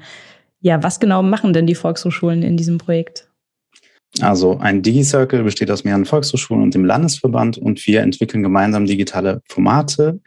Ja, 0.64 0.82
was 0.82 1.02
genau 1.02 1.22
machen 1.22 1.52
denn 1.52 1.68
die 1.68 1.76
Volkshochschulen 1.76 2.42
in 2.42 2.56
diesem 2.56 2.78
Projekt? 2.78 3.28
Also 4.22 4.60
ein 4.60 4.82
DigiCircle 4.82 5.44
besteht 5.44 5.70
aus 5.70 5.84
mehreren 5.84 6.06
Volkshochschulen 6.06 6.64
und 6.64 6.74
dem 6.74 6.86
Landesverband 6.86 7.58
und 7.58 7.86
wir 7.86 8.00
entwickeln 8.00 8.44
gemeinsam 8.44 8.86
digitale 8.86 9.42
Formate 9.50 10.22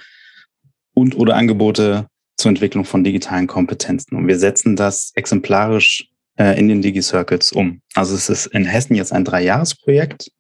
und 0.93 1.17
oder 1.17 1.37
Angebote 1.37 2.07
zur 2.37 2.51
Entwicklung 2.51 2.85
von 2.85 3.03
digitalen 3.03 3.47
Kompetenzen. 3.47 4.15
Und 4.15 4.29
wir 4.29 4.39
setzen 4.39 4.77
das 4.77 5.13
exemplarisch 5.15 6.11
äh, 6.39 6.59
in 6.59 6.69
den 6.69 6.83
Digi-Circles 6.83 7.53
um. 7.53 7.81
Also 7.95 8.15
es 8.15 8.29
ist 8.29 8.45
in 8.49 8.67
Hessen 8.67 8.95
jetzt 8.95 9.15
ein 9.15 9.25
Dreijahresprojekt 9.25 10.33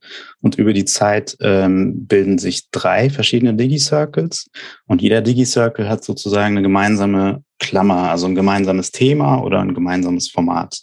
und 0.43 0.59
über 0.59 0.75
die 0.75 0.85
Zeit 0.85 1.38
ähm, 1.41 2.07
bilden 2.07 2.37
sich 2.37 2.71
drei 2.71 3.09
verschiedene 3.09 3.55
Digi-Circles 3.55 4.50
und 4.85 5.00
jeder 5.00 5.23
Digi-Circle 5.23 5.88
hat 5.88 6.05
sozusagen 6.05 6.57
eine 6.59 6.62
gemeinsame 6.62 7.46
Klammer, 7.58 8.10
also 8.10 8.26
ein 8.26 8.34
gemeinsames 8.34 8.92
Thema 8.92 9.42
oder 9.42 9.60
ein 9.60 9.75
gemeinsames 9.75 10.30
Format. 10.30 10.82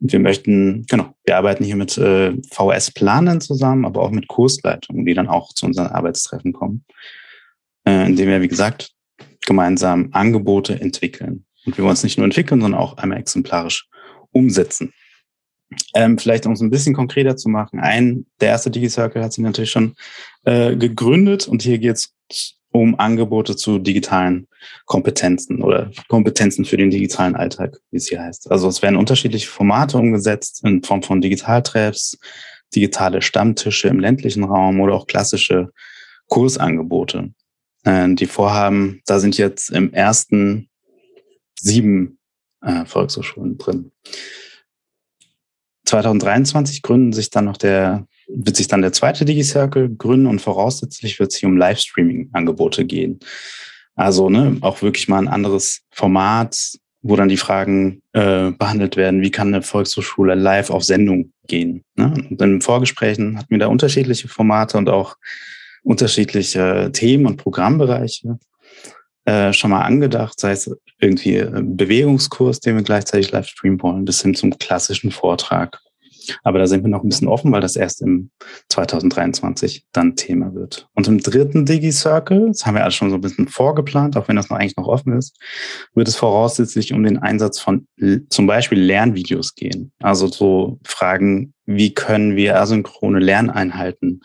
Und 0.00 0.12
wir 0.12 0.20
möchten, 0.20 0.86
genau, 0.86 1.14
wir 1.24 1.36
arbeiten 1.36 1.64
hier 1.64 1.76
mit 1.76 1.98
äh, 1.98 2.32
VS-Planern 2.50 3.40
zusammen, 3.40 3.84
aber 3.84 4.02
auch 4.02 4.10
mit 4.10 4.28
Kursleitungen, 4.28 5.04
die 5.04 5.14
dann 5.14 5.28
auch 5.28 5.52
zu 5.52 5.66
unseren 5.66 5.88
Arbeitstreffen 5.88 6.52
kommen, 6.52 6.84
äh, 7.86 8.06
indem 8.06 8.28
wir, 8.28 8.40
wie 8.40 8.48
gesagt, 8.48 8.92
gemeinsam 9.46 10.08
Angebote 10.12 10.80
entwickeln. 10.80 11.44
Und 11.66 11.76
wir 11.76 11.84
wollen 11.84 11.94
es 11.94 12.02
nicht 12.02 12.16
nur 12.16 12.24
entwickeln, 12.24 12.60
sondern 12.60 12.80
auch 12.80 12.96
einmal 12.96 13.18
exemplarisch 13.18 13.88
umsetzen. 14.30 14.92
Ähm, 15.94 16.18
vielleicht 16.18 16.46
um 16.46 16.52
es 16.52 16.60
ein 16.60 16.70
bisschen 16.70 16.94
konkreter 16.94 17.36
zu 17.36 17.48
machen, 17.48 17.78
ein, 17.78 18.26
der 18.40 18.48
erste 18.48 18.70
DigiCircle 18.70 19.22
hat 19.22 19.32
sich 19.32 19.44
natürlich 19.44 19.70
schon 19.70 19.94
äh, 20.44 20.74
gegründet 20.76 21.46
und 21.46 21.62
hier 21.62 21.78
geht 21.78 21.96
es 21.96 22.14
um 22.72 22.98
Angebote 22.98 23.56
zu 23.56 23.78
digitalen 23.78 24.46
Kompetenzen 24.86 25.62
oder 25.62 25.90
Kompetenzen 26.08 26.64
für 26.64 26.76
den 26.76 26.90
digitalen 26.90 27.34
Alltag, 27.34 27.78
wie 27.90 27.96
es 27.96 28.08
hier 28.08 28.22
heißt. 28.22 28.50
Also 28.50 28.68
es 28.68 28.82
werden 28.82 28.96
unterschiedliche 28.96 29.48
Formate 29.48 29.98
umgesetzt 29.98 30.64
in 30.64 30.82
Form 30.82 31.02
von 31.02 31.20
Digitaltreffs, 31.20 32.18
digitale 32.74 33.22
Stammtische 33.22 33.88
im 33.88 33.98
ländlichen 33.98 34.44
Raum 34.44 34.80
oder 34.80 34.94
auch 34.94 35.06
klassische 35.06 35.70
Kursangebote. 36.28 37.32
Äh, 37.84 38.14
die 38.14 38.26
Vorhaben, 38.26 39.02
da 39.06 39.18
sind 39.18 39.36
jetzt 39.36 39.70
im 39.70 39.92
ersten 39.92 40.68
sieben 41.58 42.18
äh, 42.62 42.84
Volkshochschulen 42.84 43.58
drin. 43.58 43.92
2023 45.86 46.82
gründen 46.82 47.12
sich 47.12 47.30
dann 47.30 47.46
noch 47.46 47.56
der, 47.56 48.06
wird 48.34 48.56
sich 48.56 48.68
dann 48.68 48.82
der 48.82 48.92
zweite 48.92 49.24
DigiCircle 49.24 49.90
gründen 49.96 50.26
und 50.26 50.40
voraussichtlich 50.40 51.18
wird 51.18 51.32
es 51.32 51.38
hier 51.38 51.48
um 51.48 51.56
Livestreaming-Angebote 51.56 52.84
gehen. 52.84 53.20
Also 53.94 54.30
ne, 54.30 54.56
auch 54.60 54.82
wirklich 54.82 55.08
mal 55.08 55.18
ein 55.18 55.28
anderes 55.28 55.80
Format, 55.90 56.56
wo 57.02 57.16
dann 57.16 57.28
die 57.28 57.36
Fragen 57.36 58.02
äh, 58.12 58.50
behandelt 58.50 58.96
werden, 58.96 59.22
wie 59.22 59.30
kann 59.30 59.48
eine 59.48 59.62
Volkshochschule 59.62 60.34
live 60.34 60.70
auf 60.70 60.84
Sendung 60.84 61.32
gehen. 61.46 61.82
Ne? 61.96 62.12
Und 62.30 62.40
in 62.40 62.60
Vorgesprächen 62.60 63.38
hatten 63.38 63.50
wir 63.50 63.58
da 63.58 63.66
unterschiedliche 63.66 64.28
Formate 64.28 64.76
und 64.78 64.88
auch 64.88 65.16
unterschiedliche 65.82 66.90
Themen 66.92 67.26
und 67.26 67.38
Programmbereiche 67.38 68.38
äh, 69.24 69.52
schon 69.52 69.70
mal 69.70 69.82
angedacht, 69.82 70.38
sei 70.38 70.52
es 70.52 70.70
irgendwie 70.98 71.40
ein 71.40 71.76
Bewegungskurs, 71.76 72.60
den 72.60 72.76
wir 72.76 72.82
gleichzeitig 72.82 73.30
live 73.30 73.48
streamen 73.48 73.82
wollen, 73.82 74.04
bis 74.04 74.22
hin 74.22 74.34
zum 74.34 74.58
klassischen 74.58 75.10
Vortrag. 75.10 75.80
Aber 76.42 76.58
da 76.58 76.66
sind 76.66 76.82
wir 76.82 76.88
noch 76.88 77.02
ein 77.02 77.08
bisschen 77.08 77.28
offen, 77.28 77.52
weil 77.52 77.60
das 77.60 77.76
erst 77.76 78.02
im 78.02 78.30
2023 78.68 79.86
dann 79.92 80.16
Thema 80.16 80.54
wird. 80.54 80.88
Und 80.94 81.08
im 81.08 81.18
dritten 81.18 81.66
Digi-Circle, 81.66 82.48
das 82.48 82.66
haben 82.66 82.74
wir 82.74 82.82
alles 82.82 82.94
schon 82.94 83.10
so 83.10 83.16
ein 83.16 83.20
bisschen 83.20 83.48
vorgeplant, 83.48 84.16
auch 84.16 84.28
wenn 84.28 84.36
das 84.36 84.50
noch 84.50 84.58
eigentlich 84.58 84.76
noch 84.76 84.88
offen 84.88 85.16
ist, 85.16 85.38
wird 85.94 86.08
es 86.08 86.16
voraussichtlich 86.16 86.92
um 86.92 87.02
den 87.02 87.18
Einsatz 87.18 87.60
von 87.60 87.86
zum 88.28 88.46
Beispiel 88.46 88.80
Lernvideos 88.80 89.54
gehen. 89.54 89.92
Also 90.00 90.28
so 90.28 90.78
Fragen, 90.84 91.54
wie 91.66 91.94
können 91.94 92.36
wir 92.36 92.60
asynchrone 92.60 93.18
Lerneinheiten 93.18 94.22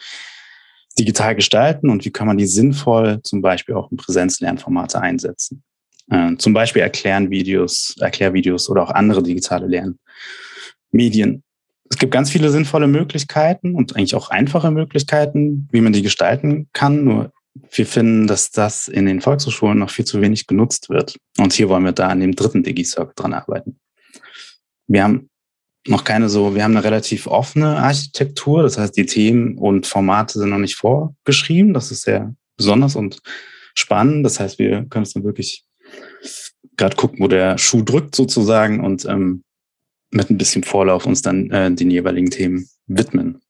digital 0.97 1.35
gestalten 1.35 1.89
und 1.89 2.05
wie 2.05 2.11
kann 2.11 2.27
man 2.27 2.37
die 2.37 2.47
sinnvoll 2.47 3.21
zum 3.23 3.41
Beispiel 3.41 3.75
auch 3.75 3.91
in 3.91 3.97
Präsenzlernformate 3.97 5.01
einsetzen. 5.01 5.63
Äh, 6.09 6.35
zum 6.37 6.53
Beispiel 6.53 6.81
erklären 6.81 7.29
Videos, 7.29 7.95
Erklärvideos 7.99 8.69
oder 8.69 8.83
auch 8.83 8.91
andere 8.91 9.23
digitale 9.23 9.67
Lernmedien. 9.67 11.43
Es 11.89 11.97
gibt 11.97 12.11
ganz 12.11 12.31
viele 12.31 12.49
sinnvolle 12.49 12.87
Möglichkeiten 12.87 13.75
und 13.75 13.95
eigentlich 13.95 14.15
auch 14.15 14.29
einfache 14.29 14.71
Möglichkeiten, 14.71 15.67
wie 15.71 15.81
man 15.81 15.93
die 15.93 16.01
gestalten 16.01 16.67
kann. 16.73 17.03
Nur 17.03 17.31
wir 17.71 17.85
finden, 17.85 18.27
dass 18.27 18.51
das 18.51 18.87
in 18.87 19.05
den 19.05 19.21
Volkshochschulen 19.21 19.79
noch 19.79 19.89
viel 19.89 20.05
zu 20.05 20.21
wenig 20.21 20.47
genutzt 20.47 20.89
wird. 20.89 21.17
Und 21.37 21.53
hier 21.53 21.69
wollen 21.69 21.85
wir 21.85 21.91
da 21.91 22.07
an 22.07 22.19
dem 22.19 22.35
dritten 22.35 22.63
Digi-Circle 22.63 23.13
dran 23.15 23.33
arbeiten. 23.33 23.79
Wir 24.87 25.03
haben 25.03 25.29
noch 25.87 26.03
keine 26.03 26.29
so, 26.29 26.55
wir 26.55 26.63
haben 26.63 26.75
eine 26.75 26.83
relativ 26.83 27.27
offene 27.27 27.77
Architektur. 27.77 28.63
Das 28.63 28.77
heißt, 28.77 28.97
die 28.97 29.05
Themen 29.05 29.57
und 29.57 29.85
Formate 29.85 30.39
sind 30.39 30.49
noch 30.49 30.57
nicht 30.57 30.75
vorgeschrieben. 30.75 31.73
Das 31.73 31.91
ist 31.91 32.01
sehr 32.01 32.33
besonders 32.57 32.95
und 32.95 33.19
spannend. 33.75 34.25
Das 34.25 34.39
heißt, 34.39 34.57
wir 34.57 34.85
können 34.85 35.03
es 35.03 35.13
dann 35.13 35.23
wirklich 35.23 35.65
gerade 36.77 36.95
gucken, 36.95 37.19
wo 37.19 37.27
der 37.27 37.57
Schuh 37.57 37.83
drückt 37.83 38.15
sozusagen 38.15 38.83
und 38.83 39.05
ähm, 39.05 39.43
mit 40.15 40.29
ein 40.29 40.37
bisschen 40.37 40.63
Vorlauf 40.63 41.05
uns 41.05 41.21
dann 41.21 41.51
äh, 41.51 41.71
den 41.71 41.91
jeweiligen 41.91 42.29
Themen 42.29 42.67
widmen. 42.87 43.41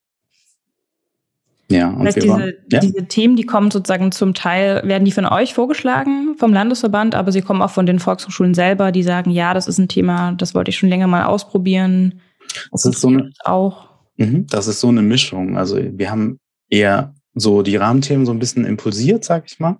Ja, 1.68 1.88
und 1.88 2.04
das 2.04 2.14
heißt, 2.14 2.24
diese, 2.24 2.28
waren, 2.28 2.52
ja? 2.70 2.78
diese 2.78 3.06
Themen, 3.06 3.34
die 3.36 3.44
kommen 3.44 3.70
sozusagen 3.70 4.12
zum 4.12 4.34
Teil, 4.34 4.82
werden 4.84 5.04
die 5.04 5.10
von 5.10 5.26
euch 5.26 5.54
vorgeschlagen, 5.54 6.36
vom 6.38 6.52
Landesverband, 6.52 7.14
aber 7.16 7.32
sie 7.32 7.42
kommen 7.42 7.60
auch 7.60 7.70
von 7.70 7.86
den 7.86 7.98
Volkshochschulen 7.98 8.54
selber, 8.54 8.92
die 8.92 9.02
sagen, 9.02 9.30
ja, 9.30 9.52
das 9.52 9.66
ist 9.66 9.78
ein 9.78 9.88
Thema, 9.88 10.32
das 10.32 10.54
wollte 10.54 10.68
ich 10.68 10.78
schon 10.78 10.88
länger 10.88 11.08
mal 11.08 11.24
ausprobieren. 11.24 12.20
Das 12.70 12.84
ist 12.84 13.00
so 13.00 13.08
eine, 13.08 13.32
auch. 13.44 13.88
Mhm, 14.16 14.46
das 14.46 14.68
ist 14.68 14.80
so 14.80 14.88
eine 14.88 15.02
Mischung. 15.02 15.56
Also 15.56 15.78
wir 15.80 16.10
haben 16.10 16.38
eher 16.70 17.14
so 17.34 17.62
die 17.62 17.76
Rahmenthemen 17.76 18.26
so 18.26 18.32
ein 18.32 18.38
bisschen 18.38 18.64
impulsiert, 18.64 19.24
sag 19.24 19.44
ich 19.46 19.58
mal, 19.58 19.78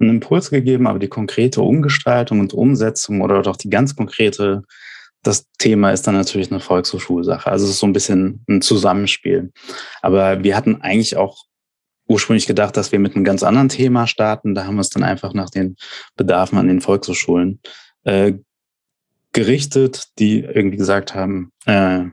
einen 0.00 0.10
Impuls 0.10 0.50
gegeben, 0.50 0.86
aber 0.86 0.98
die 0.98 1.08
konkrete 1.08 1.62
Umgestaltung 1.62 2.40
und 2.40 2.54
Umsetzung 2.54 3.20
oder 3.20 3.42
doch 3.42 3.56
die 3.56 3.70
ganz 3.70 3.94
konkrete, 3.94 4.62
das 5.24 5.50
Thema 5.58 5.90
ist 5.90 6.06
dann 6.06 6.14
natürlich 6.14 6.50
eine 6.50 6.60
Volkshochschulsache. 6.60 7.50
Also 7.50 7.64
es 7.64 7.72
ist 7.72 7.78
so 7.80 7.86
ein 7.86 7.92
bisschen 7.92 8.44
ein 8.48 8.62
Zusammenspiel. 8.62 9.52
Aber 10.02 10.44
wir 10.44 10.56
hatten 10.56 10.80
eigentlich 10.82 11.16
auch 11.16 11.44
ursprünglich 12.06 12.46
gedacht, 12.46 12.76
dass 12.76 12.92
wir 12.92 12.98
mit 12.98 13.14
einem 13.14 13.24
ganz 13.24 13.42
anderen 13.42 13.70
Thema 13.70 14.06
starten. 14.06 14.54
Da 14.54 14.66
haben 14.66 14.76
wir 14.76 14.82
es 14.82 14.90
dann 14.90 15.02
einfach 15.02 15.32
nach 15.34 15.50
den 15.50 15.76
Bedarfen 16.16 16.58
an 16.58 16.68
den 16.68 16.80
Volkshochschulen 16.80 17.60
äh, 18.04 18.34
gerichtet, 19.32 20.04
die 20.18 20.40
irgendwie 20.40 20.76
gesagt 20.76 21.14
haben, 21.14 21.50
äh, 21.64 22.04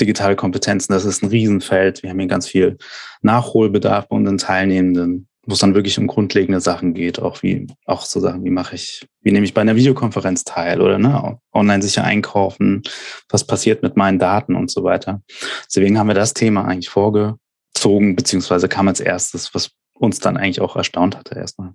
digitale 0.00 0.34
Kompetenzen, 0.34 0.92
das 0.92 1.04
ist 1.04 1.22
ein 1.22 1.28
Riesenfeld. 1.28 2.02
Wir 2.02 2.10
haben 2.10 2.18
hier 2.18 2.28
ganz 2.28 2.48
viel 2.48 2.78
Nachholbedarf 3.20 4.08
bei 4.08 4.16
unseren 4.16 4.38
Teilnehmenden, 4.38 5.28
wo 5.46 5.54
es 5.54 5.60
dann 5.60 5.74
wirklich 5.74 5.98
um 5.98 6.06
grundlegende 6.06 6.60
Sachen 6.60 6.94
geht, 6.94 7.20
auch 7.20 7.42
wie, 7.42 7.66
auch 7.86 8.04
so 8.04 8.20
Sachen, 8.20 8.44
wie 8.44 8.50
mache 8.50 8.74
ich, 8.74 9.06
wie 9.22 9.32
nehme 9.32 9.44
ich 9.44 9.54
bei 9.54 9.62
einer 9.62 9.76
Videokonferenz 9.76 10.44
teil 10.44 10.80
oder 10.80 10.98
ne, 10.98 11.38
online 11.52 11.82
sicher 11.82 12.04
einkaufen, 12.04 12.82
was 13.28 13.46
passiert 13.46 13.82
mit 13.82 13.96
meinen 13.96 14.18
Daten 14.18 14.54
und 14.54 14.70
so 14.70 14.84
weiter. 14.84 15.22
Deswegen 15.66 15.98
haben 15.98 16.08
wir 16.08 16.14
das 16.14 16.34
Thema 16.34 16.64
eigentlich 16.66 16.90
vorgezogen, 16.90 18.16
beziehungsweise 18.16 18.68
kam 18.68 18.88
als 18.88 19.00
erstes, 19.00 19.54
was 19.54 19.70
uns 19.94 20.18
dann 20.18 20.36
eigentlich 20.36 20.60
auch 20.60 20.76
erstaunt 20.76 21.16
hatte 21.16 21.34
erstmal. 21.34 21.72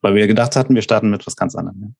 Weil 0.00 0.14
wir 0.14 0.26
gedacht 0.26 0.56
hatten, 0.56 0.74
wir 0.74 0.82
starten 0.82 1.10
mit 1.10 1.26
was 1.26 1.36
ganz 1.36 1.54
anderem. 1.54 1.94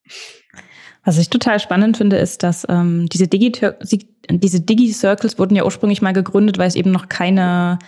Ja. 0.55 0.61
Was 1.05 1.19
ich 1.19 1.31
total 1.31 1.59
spannend 1.61 1.97
finde, 1.97 2.17
ist, 2.17 2.43
dass 2.43 2.67
ähm, 2.69 3.09
diese 3.09 3.29
Digi-Circles 3.29 3.89
diese 4.31 4.61
Digi 4.61 4.95
wurden 5.39 5.57
ja 5.57 5.65
ursprünglich 5.65 6.03
mal 6.03 6.13
gegründet, 6.13 6.59
weil 6.59 6.69
es 6.69 6.75
eben 6.75 6.91
noch 6.91 7.09
keine 7.09 7.79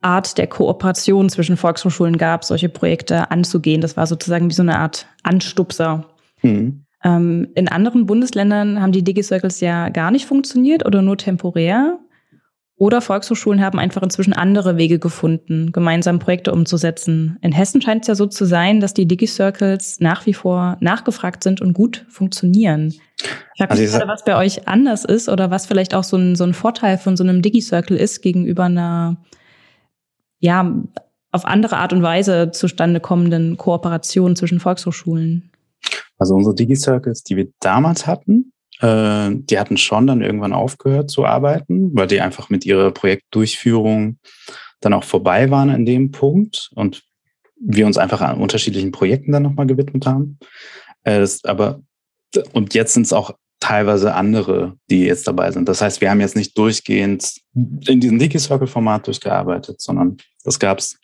Art 0.00 0.38
der 0.38 0.46
Kooperation 0.46 1.28
zwischen 1.28 1.56
Volkshochschulen 1.56 2.16
gab, 2.16 2.44
solche 2.44 2.68
Projekte 2.68 3.30
anzugehen. 3.30 3.80
Das 3.80 3.96
war 3.96 4.06
sozusagen 4.06 4.48
wie 4.48 4.54
so 4.54 4.62
eine 4.62 4.78
Art 4.78 5.06
Anstupser. 5.22 6.06
Mhm. 6.42 6.84
Ähm, 7.04 7.48
in 7.54 7.68
anderen 7.68 8.06
Bundesländern 8.06 8.80
haben 8.80 8.92
die 8.92 9.04
Digi-Circles 9.04 9.60
ja 9.60 9.88
gar 9.90 10.10
nicht 10.10 10.26
funktioniert 10.26 10.86
oder 10.86 11.02
nur 11.02 11.16
temporär. 11.16 11.98
Oder 12.80 13.02
Volkshochschulen 13.02 13.62
haben 13.62 13.78
einfach 13.78 14.02
inzwischen 14.02 14.32
andere 14.32 14.78
Wege 14.78 14.98
gefunden, 14.98 15.70
gemeinsam 15.70 16.18
Projekte 16.18 16.50
umzusetzen. 16.50 17.36
In 17.42 17.52
Hessen 17.52 17.82
scheint 17.82 18.04
es 18.04 18.08
ja 18.08 18.14
so 18.14 18.24
zu 18.24 18.46
sein, 18.46 18.80
dass 18.80 18.94
die 18.94 19.06
Digi-Circles 19.06 20.00
nach 20.00 20.24
wie 20.24 20.32
vor 20.32 20.78
nachgefragt 20.80 21.44
sind 21.44 21.60
und 21.60 21.74
gut 21.74 22.06
funktionieren. 22.08 22.94
Ich 23.18 23.28
frage 23.58 23.74
mich 23.74 23.82
also 23.82 23.98
gerade, 23.98 24.10
was 24.10 24.24
bei 24.24 24.34
euch 24.34 24.66
anders 24.66 25.04
ist 25.04 25.28
oder 25.28 25.50
was 25.50 25.66
vielleicht 25.66 25.94
auch 25.94 26.04
so 26.04 26.16
ein, 26.16 26.36
so 26.36 26.44
ein 26.44 26.54
Vorteil 26.54 26.96
von 26.96 27.18
so 27.18 27.22
einem 27.22 27.42
Digi-Circle 27.42 27.98
ist 27.98 28.22
gegenüber 28.22 28.64
einer, 28.64 29.18
ja, 30.38 30.74
auf 31.32 31.44
andere 31.44 31.76
Art 31.76 31.92
und 31.92 32.02
Weise 32.02 32.50
zustande 32.50 32.98
kommenden 32.98 33.58
Kooperation 33.58 34.36
zwischen 34.36 34.58
Volkshochschulen. 34.58 35.50
Also 36.16 36.34
unsere 36.34 36.54
Digi-Circles, 36.54 37.24
die 37.24 37.36
wir 37.36 37.48
damals 37.60 38.06
hatten, 38.06 38.54
äh, 38.80 39.30
die 39.32 39.58
hatten 39.58 39.76
schon 39.76 40.06
dann 40.06 40.22
irgendwann 40.22 40.52
aufgehört 40.52 41.10
zu 41.10 41.24
arbeiten, 41.24 41.94
weil 41.94 42.06
die 42.06 42.20
einfach 42.20 42.50
mit 42.50 42.64
ihrer 42.66 42.90
Projektdurchführung 42.90 44.18
dann 44.80 44.94
auch 44.94 45.04
vorbei 45.04 45.50
waren 45.50 45.70
an 45.70 45.84
dem 45.84 46.10
Punkt 46.10 46.70
und 46.74 47.02
wir 47.60 47.86
uns 47.86 47.98
einfach 47.98 48.22
an 48.22 48.40
unterschiedlichen 48.40 48.90
Projekten 48.90 49.32
dann 49.32 49.42
nochmal 49.42 49.66
gewidmet 49.66 50.06
haben. 50.06 50.38
Äh, 51.04 51.26
aber 51.44 51.82
und 52.52 52.74
jetzt 52.74 52.94
sind 52.94 53.02
es 53.02 53.12
auch 53.12 53.34
teilweise 53.60 54.14
andere, 54.14 54.76
die 54.88 55.04
jetzt 55.04 55.28
dabei 55.28 55.50
sind. 55.52 55.68
Das 55.68 55.82
heißt, 55.82 56.00
wir 56.00 56.10
haben 56.10 56.20
jetzt 56.20 56.36
nicht 56.36 56.56
durchgehend 56.56 57.34
in 57.54 58.00
diesem 58.00 58.18
Digi-Circle-Format 58.18 59.06
durchgearbeitet, 59.06 59.82
sondern 59.82 60.16
das 60.44 60.58
gab 60.58 60.78
es 60.78 60.98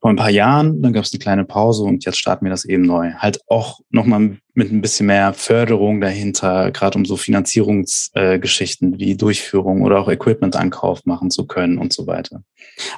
vor 0.00 0.08
ein 0.08 0.16
paar 0.16 0.30
Jahren, 0.30 0.80
dann 0.80 0.94
gab 0.94 1.04
es 1.04 1.12
eine 1.12 1.18
kleine 1.18 1.44
Pause 1.44 1.84
und 1.84 2.06
jetzt 2.06 2.18
starten 2.18 2.46
wir 2.46 2.50
das 2.50 2.64
eben 2.64 2.84
neu. 2.84 3.12
Halt 3.18 3.40
auch 3.48 3.80
nochmal 3.90 4.38
mit 4.54 4.72
ein 4.72 4.80
bisschen 4.80 5.06
mehr 5.06 5.34
Förderung 5.34 6.00
dahinter, 6.00 6.70
gerade 6.70 6.96
um 6.96 7.04
so 7.04 7.16
Finanzierungsgeschichten 7.16 8.94
äh, 8.94 8.98
wie 8.98 9.16
Durchführung 9.16 9.82
oder 9.82 9.98
auch 10.00 10.08
Equipment-Ankauf 10.08 11.04
machen 11.04 11.30
zu 11.30 11.46
können 11.46 11.76
und 11.76 11.92
so 11.92 12.06
weiter. 12.06 12.42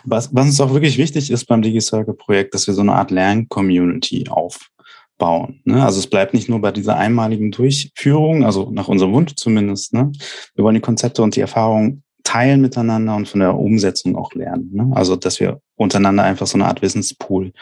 Was, 0.05 0.33
was 0.33 0.47
uns 0.47 0.61
auch 0.61 0.73
wirklich 0.73 0.97
wichtig 0.97 1.33
ist 1.33 1.47
beim 1.47 1.63
DigiCircle-Projekt, 1.63 2.55
dass 2.55 2.69
wir 2.69 2.75
so 2.75 2.83
eine 2.83 2.93
Art 2.93 3.11
Lern-Community 3.11 4.27
aufbauen. 4.29 5.61
Ne? 5.65 5.85
Also 5.85 5.99
es 5.99 6.07
bleibt 6.07 6.35
nicht 6.35 6.49
nur 6.49 6.61
bei 6.61 6.71
dieser 6.71 6.97
einmaligen 6.97 7.51
Durchführung, 7.51 8.45
also 8.45 8.71
nach 8.71 8.87
unserem 8.87 9.13
Wunsch 9.13 9.35
zumindest. 9.35 9.93
Ne? 9.93 10.13
Wir 10.55 10.63
wollen 10.63 10.77
die 10.77 10.81
Konzepte 10.81 11.23
und 11.23 11.35
die 11.35 11.41
Erfahrungen 11.41 12.05
teilen 12.25 12.61
miteinander 12.61 13.17
und 13.17 13.29
von 13.29 13.41
der 13.41 13.59
Umsetzung 13.59 14.17
auch 14.17 14.33
lernen. 14.35 14.71
Ne? 14.73 14.91
Also, 14.95 15.17
dass 15.17 15.41
wir 15.41 15.61
untereinander 15.83 16.23
einfach 16.23 16.47
so 16.47 16.57
eine 16.57 16.67
Art 16.67 16.83
Wissenspool 16.83 17.53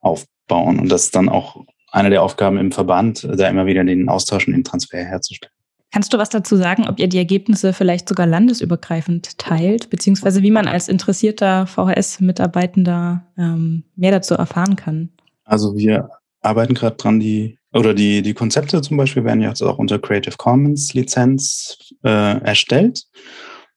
aufbauen. 0.00 0.78
Und 0.78 0.88
das 0.88 1.04
ist 1.04 1.16
dann 1.16 1.28
auch 1.28 1.64
eine 1.90 2.10
der 2.10 2.22
Aufgaben 2.22 2.58
im 2.58 2.72
Verband, 2.72 3.28
da 3.30 3.48
immer 3.48 3.66
wieder 3.66 3.84
den 3.84 4.08
Austausch 4.08 4.46
und 4.46 4.54
den 4.54 4.64
Transfer 4.64 5.04
herzustellen. 5.04 5.52
Kannst 5.92 6.14
du 6.14 6.18
was 6.18 6.30
dazu 6.30 6.56
sagen, 6.56 6.88
ob 6.88 6.98
ihr 6.98 7.06
die 7.06 7.18
Ergebnisse 7.18 7.74
vielleicht 7.74 8.08
sogar 8.08 8.26
landesübergreifend 8.26 9.36
teilt, 9.38 9.90
beziehungsweise 9.90 10.42
wie 10.42 10.50
man 10.50 10.66
als 10.66 10.88
interessierter 10.88 11.66
VHS-Mitarbeitender 11.66 13.26
ähm, 13.36 13.84
mehr 13.94 14.10
dazu 14.10 14.34
erfahren 14.34 14.76
kann? 14.76 15.10
Also 15.44 15.76
wir 15.76 16.08
arbeiten 16.40 16.72
gerade 16.72 16.96
dran, 16.96 17.20
die 17.20 17.58
oder 17.74 17.92
die, 17.92 18.22
die 18.22 18.34
Konzepte 18.34 18.80
zum 18.80 18.96
Beispiel 18.96 19.24
werden 19.24 19.42
jetzt 19.42 19.62
auch 19.62 19.78
unter 19.78 19.98
Creative 19.98 20.36
Commons 20.36 20.94
Lizenz 20.94 21.78
äh, 22.04 22.40
erstellt. 22.40 23.04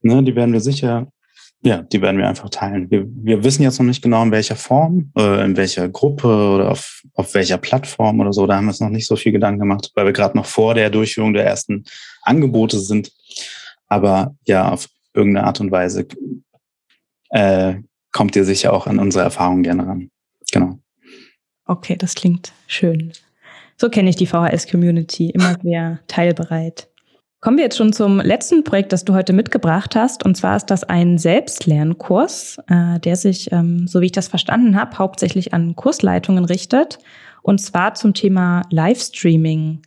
Ne, 0.02 0.24
die 0.24 0.36
werden 0.36 0.54
wir 0.54 0.62
sicher, 0.62 1.08
ja, 1.66 1.82
die 1.82 2.00
werden 2.00 2.20
wir 2.20 2.28
einfach 2.28 2.50
teilen. 2.50 2.92
Wir, 2.92 3.08
wir 3.08 3.44
wissen 3.44 3.64
jetzt 3.64 3.80
noch 3.80 3.88
nicht 3.88 4.04
genau, 4.04 4.22
in 4.22 4.32
welcher 4.32 4.56
Form, 4.56 5.12
äh, 5.18 5.44
in 5.44 5.58
welcher 5.58 5.90
Gruppe 5.90 6.28
oder 6.28 6.72
auf, 6.72 7.02
auf 7.16 7.34
welcher 7.34 7.58
Plattform 7.58 8.20
oder 8.20 8.32
so. 8.32 8.46
Da 8.46 8.56
haben 8.56 8.66
wir 8.66 8.70
uns 8.70 8.80
noch 8.80 8.90
nicht 8.90 9.08
so 9.08 9.16
viel 9.16 9.32
Gedanken 9.32 9.62
gemacht, 9.62 9.92
weil 9.96 10.06
wir 10.06 10.14
gerade 10.14 10.38
noch 10.38 10.46
vor 10.46 10.76
der 10.76 10.92
Durchführung 10.92 11.34
der 11.34 11.44
ersten 11.44 11.84
Angebote 12.22 12.80
sind. 12.80 13.12
Aber 13.88 14.36
ja, 14.46 14.72
auf 14.72 14.88
irgendeine 15.16 15.48
Art 15.48 15.60
und 15.60 15.72
Weise 15.72 16.08
äh, 17.30 17.76
kommt 18.12 18.36
ihr 18.36 18.46
sicher 18.46 18.72
auch 18.72 18.86
an 18.86 19.00
unsere 19.00 19.24
Erfahrungen 19.24 19.64
gerne 19.64 19.88
ran. 19.88 20.12
Genau. 20.52 20.78
Okay, 21.66 21.96
das 21.98 22.14
klingt 22.14 22.54
schön. 22.68 23.12
So 23.76 23.90
kenne 23.90 24.12
ich 24.12 24.16
die 24.16 24.28
VHS-Community, 24.28 25.32
immer 25.32 25.58
sehr 25.64 26.00
teilbereit. 26.08 26.90
Kommen 27.46 27.58
wir 27.58 27.66
jetzt 27.66 27.78
schon 27.78 27.94
zum 27.94 28.22
letzten 28.22 28.64
Projekt, 28.64 28.92
das 28.92 29.06
du 29.06 29.14
heute 29.14 29.32
mitgebracht 29.32 29.96
hast. 29.96 30.26
Und 30.26 30.36
zwar 30.36 30.58
ist 30.58 30.66
das 30.66 30.84
ein 30.84 31.20
Selbstlernkurs, 31.20 32.58
äh, 32.66 33.00
der 33.00 33.16
sich, 33.16 33.52
ähm, 33.52 33.88
so 33.88 34.02
wie 34.02 34.08
ich 34.08 34.12
das 34.12 34.30
verstanden 34.30 34.76
habe, 34.76 34.98
hauptsächlich 34.98 35.54
an 35.54 35.76
Kursleitungen 35.76 36.46
richtet. 36.46 36.98
Und 37.44 37.62
zwar 37.62 37.94
zum 37.94 38.16
Thema 38.16 38.64
Livestreaming. 38.72 39.84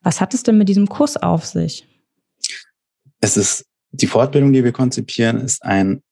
Was 0.00 0.22
hat 0.22 0.32
es 0.32 0.42
denn 0.42 0.56
mit 0.56 0.70
diesem 0.70 0.86
Kurs 0.86 1.18
auf 1.18 1.44
sich? 1.44 1.86
Es 3.20 3.36
ist 3.36 3.66
die 3.90 4.06
Fortbildung, 4.06 4.54
die 4.54 4.64
wir 4.64 4.72
konzipieren, 4.72 5.42
ist 5.42 5.62
ein 5.62 6.02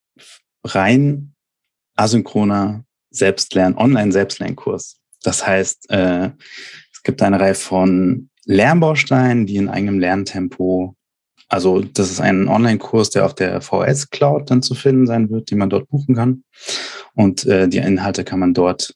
rein 0.64 1.32
asynchroner 1.96 2.84
Selbstlern, 3.08 3.74
Online-Selbstlernkurs. 3.74 4.98
Das 5.22 5.46
heißt, 5.46 5.88
äh, 5.88 6.28
es 6.92 7.02
gibt 7.02 7.22
eine 7.22 7.40
Reihe 7.40 7.54
von 7.54 8.28
Lernbausteinen, 8.50 9.46
die 9.46 9.56
in 9.56 9.68
eigenem 9.68 10.00
Lerntempo, 10.00 10.96
also 11.48 11.80
das 11.80 12.10
ist 12.10 12.20
ein 12.20 12.48
Online-Kurs, 12.48 13.10
der 13.10 13.24
auf 13.24 13.34
der 13.34 13.60
VS 13.60 14.10
Cloud 14.10 14.50
dann 14.50 14.62
zu 14.62 14.74
finden 14.74 15.06
sein 15.06 15.30
wird, 15.30 15.50
den 15.50 15.58
man 15.58 15.70
dort 15.70 15.88
buchen 15.88 16.14
kann. 16.14 16.44
Und 17.14 17.46
äh, 17.46 17.68
die 17.68 17.78
Inhalte 17.78 18.24
kann 18.24 18.40
man 18.40 18.54
dort 18.54 18.94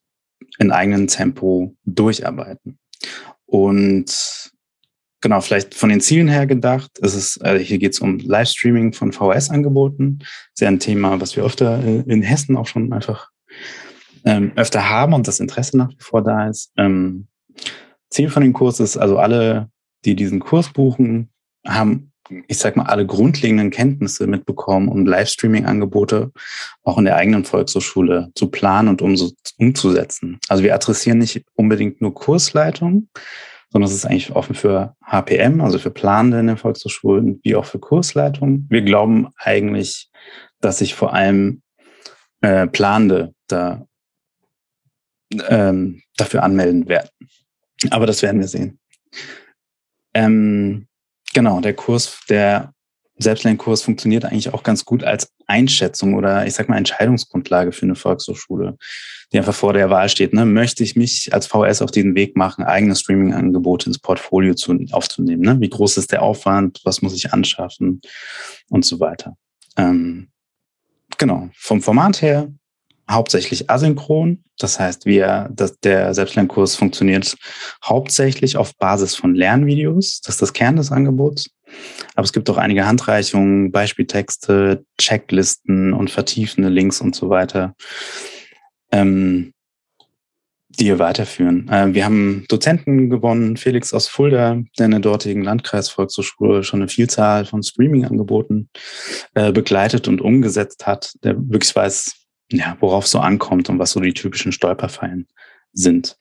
in 0.59 0.71
eigenem 0.71 1.07
Tempo 1.07 1.75
durcharbeiten. 1.85 2.79
Und 3.47 4.51
genau, 5.21 5.41
vielleicht 5.41 5.75
von 5.75 5.89
den 5.89 6.01
Zielen 6.01 6.29
her 6.29 6.47
gedacht, 6.47 6.99
ist 6.99 7.15
es, 7.15 7.39
äh, 7.43 7.59
hier 7.59 7.79
geht 7.79 7.93
es 7.93 8.01
um 8.01 8.19
Livestreaming 8.19 8.93
von 8.93 9.13
VHS-Angeboten. 9.13 10.21
Sehr 10.53 10.69
ein 10.69 10.81
Thema, 10.81 11.21
was 11.21 11.37
wir 11.37 11.45
öfter 11.45 11.83
äh, 11.83 12.03
in 12.07 12.23
Hessen 12.23 12.57
auch 12.57 12.67
schon 12.67 12.93
einfach 12.93 13.31
ähm, 14.25 14.53
öfter 14.57 14.89
haben 14.89 15.13
und 15.13 15.29
das 15.29 15.41
Interesse 15.41 15.77
nach 15.77 15.91
wie 15.91 16.01
vor 16.01 16.23
da 16.23 16.49
ist. 16.49 16.73
Ähm, 16.77 17.29
Ziel 18.15 18.31
von 18.31 18.43
dem 18.43 18.53
Kurs 18.53 18.81
ist 18.81 18.97
also 18.97 19.19
alle, 19.19 19.69
die 20.05 20.15
diesen 20.15 20.39
Kurs 20.39 20.73
buchen, 20.73 21.31
haben, 21.67 22.13
ich 22.47 22.59
sag 22.59 22.77
mal, 22.77 22.87
alle 22.87 23.07
grundlegenden 23.07 23.71
Kenntnisse 23.71 24.27
mitbekommen, 24.29 24.89
um 24.89 25.05
Livestreaming-Angebote 25.05 26.31
auch 26.85 26.99
in 26.99 27.07
der 27.07 27.17
eigenen 27.17 27.45
Volkshochschule 27.45 28.31
zu 28.35 28.49
planen 28.49 28.89
und 28.89 29.03
um, 29.03 29.17
umzusetzen. 29.59 30.39
Also 30.49 30.63
wir 30.63 30.75
adressieren 30.75 31.19
nicht 31.19 31.45
unbedingt 31.55 32.01
nur 32.01 32.15
Kursleitung, 32.15 33.09
sondern 33.71 33.91
es 33.91 33.97
ist 33.97 34.07
eigentlich 34.07 34.37
offen 34.37 34.55
für 34.55 34.95
HPM, 35.05 35.61
also 35.61 35.81
für 35.81 35.91
Planende 35.91 36.39
in 36.39 36.47
den 36.47 36.57
Volkshochschulen, 36.57 37.41
wie 37.43 37.57
auch 37.57 37.65
für 37.65 37.81
Kursleitung. 37.81 38.67
Wir 38.71 38.83
glauben 38.83 39.29
eigentlich, 39.37 40.09
dass 40.61 40.79
sich 40.79 40.95
vor 40.95 41.13
allem 41.13 41.63
äh, 42.43 42.69
Planende 42.69 43.35
da 43.49 43.85
ähm, 45.49 46.03
dafür 46.17 46.45
anmelden 46.45 46.89
werden. 46.89 47.09
Aber 47.91 48.07
das 48.07 48.23
werden 48.23 48.41
wir 48.41 48.49
sehen. 48.49 48.79
Ähm, 50.15 50.87
genau, 51.33 51.61
der 51.61 51.75
Kurs, 51.75 52.21
der 52.29 52.73
Selbstlernkurs 53.17 53.83
funktioniert 53.83 54.25
eigentlich 54.25 54.53
auch 54.53 54.63
ganz 54.63 54.85
gut 54.85 55.05
als 55.05 55.33
Einschätzung 55.47 56.15
oder 56.15 56.47
ich 56.47 56.55
sag 56.55 56.69
mal 56.69 56.79
Entscheidungsgrundlage 56.79 57.73
für 57.73 57.87
eine 57.87 57.95
Volkshochschule, 57.95 58.77
die 59.33 59.39
einfach 59.39 59.55
vor 59.55 59.73
der 59.73 59.89
Wahl 59.91 60.09
steht. 60.09 60.33
Ne? 60.33 60.45
Möchte 60.45 60.83
ich 60.83 60.97
mich 60.97 61.33
als 61.33 61.47
VS 61.47 61.83
auf 61.83 61.91
diesen 61.91 62.15
Weg 62.17 62.37
machen, 62.37 62.65
eigene 62.65 62.97
Streaming-Angebote 62.97 63.87
ins 63.87 63.99
Portfolio 63.99 64.55
zu, 64.55 64.77
aufzunehmen? 64.91 65.43
Ne? 65.43 65.61
Wie 65.61 65.69
groß 65.69 65.97
ist 65.97 66.11
der 66.11 66.23
Aufwand? 66.23 66.81
Was 66.85 67.03
muss 67.03 67.15
ich 67.15 67.33
anschaffen? 67.33 68.01
Und 68.69 68.85
so 68.85 68.99
weiter. 68.99 69.37
Ähm, 69.77 70.29
genau, 71.19 71.51
vom 71.55 71.83
Format 71.83 72.21
her 72.21 72.53
hauptsächlich 73.11 73.71
asynchron. 73.71 74.45
Das 74.59 74.81
heißt, 74.81 75.07
wir, 75.07 75.51
dass 75.53 75.79
der 75.81 76.15
Selbstlernkurs 76.15 76.77
funktioniert 76.77 77.37
hauptsächlich 77.85 78.57
auf 78.57 78.77
Basis 78.77 79.15
von 79.15 79.35
Lernvideos. 79.35 80.21
Das 80.21 80.37
ist 80.37 80.43
das 80.43 80.53
Kern 80.53 80.77
des 80.77 80.93
Angebots. 80.93 81.51
Aber 82.15 82.25
es 82.25 82.33
gibt 82.33 82.49
auch 82.51 82.57
einige 82.57 82.87
Handreichungen, 82.87 83.73
Beispieltexte, 83.73 84.85
Checklisten 84.99 85.93
und 85.93 86.11
vertiefende 86.11 86.69
Links 86.69 87.01
und 87.01 87.15
so 87.15 87.31
weiter, 87.31 87.75
ähm, 88.93 89.53
die 90.69 90.87
wir 90.87 90.99
weiterführen. 90.99 91.69
Äh, 91.69 91.95
wir 91.95 92.05
haben 92.05 92.45
Dozenten 92.49 93.11
gewonnen, 93.11 93.57
Felix 93.57 93.93
aus 93.93 94.09
Fulda, 94.09 94.61
der 94.79 94.87
in 94.87 94.93
der 94.93 95.01
dortigen 95.01 95.43
Landkreisvolkshochschule 95.43 96.63
schon 96.63 96.81
eine 96.81 96.89
Vielzahl 96.89 97.45
von 97.45 97.63
Streaming-Angeboten 97.63 98.69
äh, 99.35 99.53
begleitet 99.53 100.09
und 100.09 100.21
umgesetzt 100.21 100.87
hat, 100.87 101.15
der 101.23 101.37
wirklich 101.37 101.75
weiß, 101.75 102.24
ja, 102.51 102.77
worauf 102.81 103.07
so 103.07 103.19
ankommt 103.21 103.69
und 103.69 103.79
was 103.79 103.93
so 103.93 104.01
die 104.01 104.15
typischen 104.15 104.53
Stolperfallen 104.53 105.29
sind. 105.73 106.19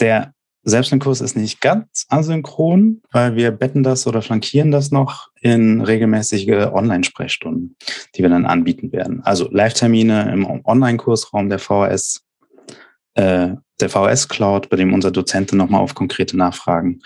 Der 0.00 0.34
Selbstlernkurs 0.68 1.20
ist 1.20 1.36
nicht 1.36 1.60
ganz 1.60 2.04
asynchron, 2.08 3.00
weil 3.10 3.36
wir 3.36 3.50
betten 3.52 3.82
das 3.82 4.06
oder 4.06 4.22
flankieren 4.22 4.70
das 4.70 4.90
noch 4.90 5.28
in 5.40 5.80
regelmäßige 5.80 6.68
Online-Sprechstunden, 6.72 7.76
die 8.14 8.22
wir 8.22 8.28
dann 8.28 8.44
anbieten 8.44 8.92
werden. 8.92 9.22
Also 9.22 9.48
Live-Termine 9.50 10.30
im 10.32 10.44
Online-Kursraum 10.64 11.48
der 11.48 11.58
VHS, 11.58 12.22
äh, 13.14 13.50
der 13.80 13.88
VS 13.88 14.28
Cloud, 14.28 14.68
bei 14.68 14.76
dem 14.76 14.92
unser 14.92 15.10
Dozent 15.10 15.52
nochmal 15.52 15.80
auf 15.80 15.94
konkrete 15.94 16.36
Nachfragen 16.36 17.00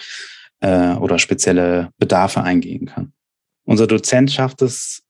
äh, 0.61 0.95
oder 0.95 1.19
spezielle 1.19 1.91
Bedarfe 1.99 2.43
eingehen 2.43 2.87
kann. 2.87 3.13
Unser 3.65 3.87
Dozent 3.87 4.33
schafft 4.33 4.63
es, 4.63 5.03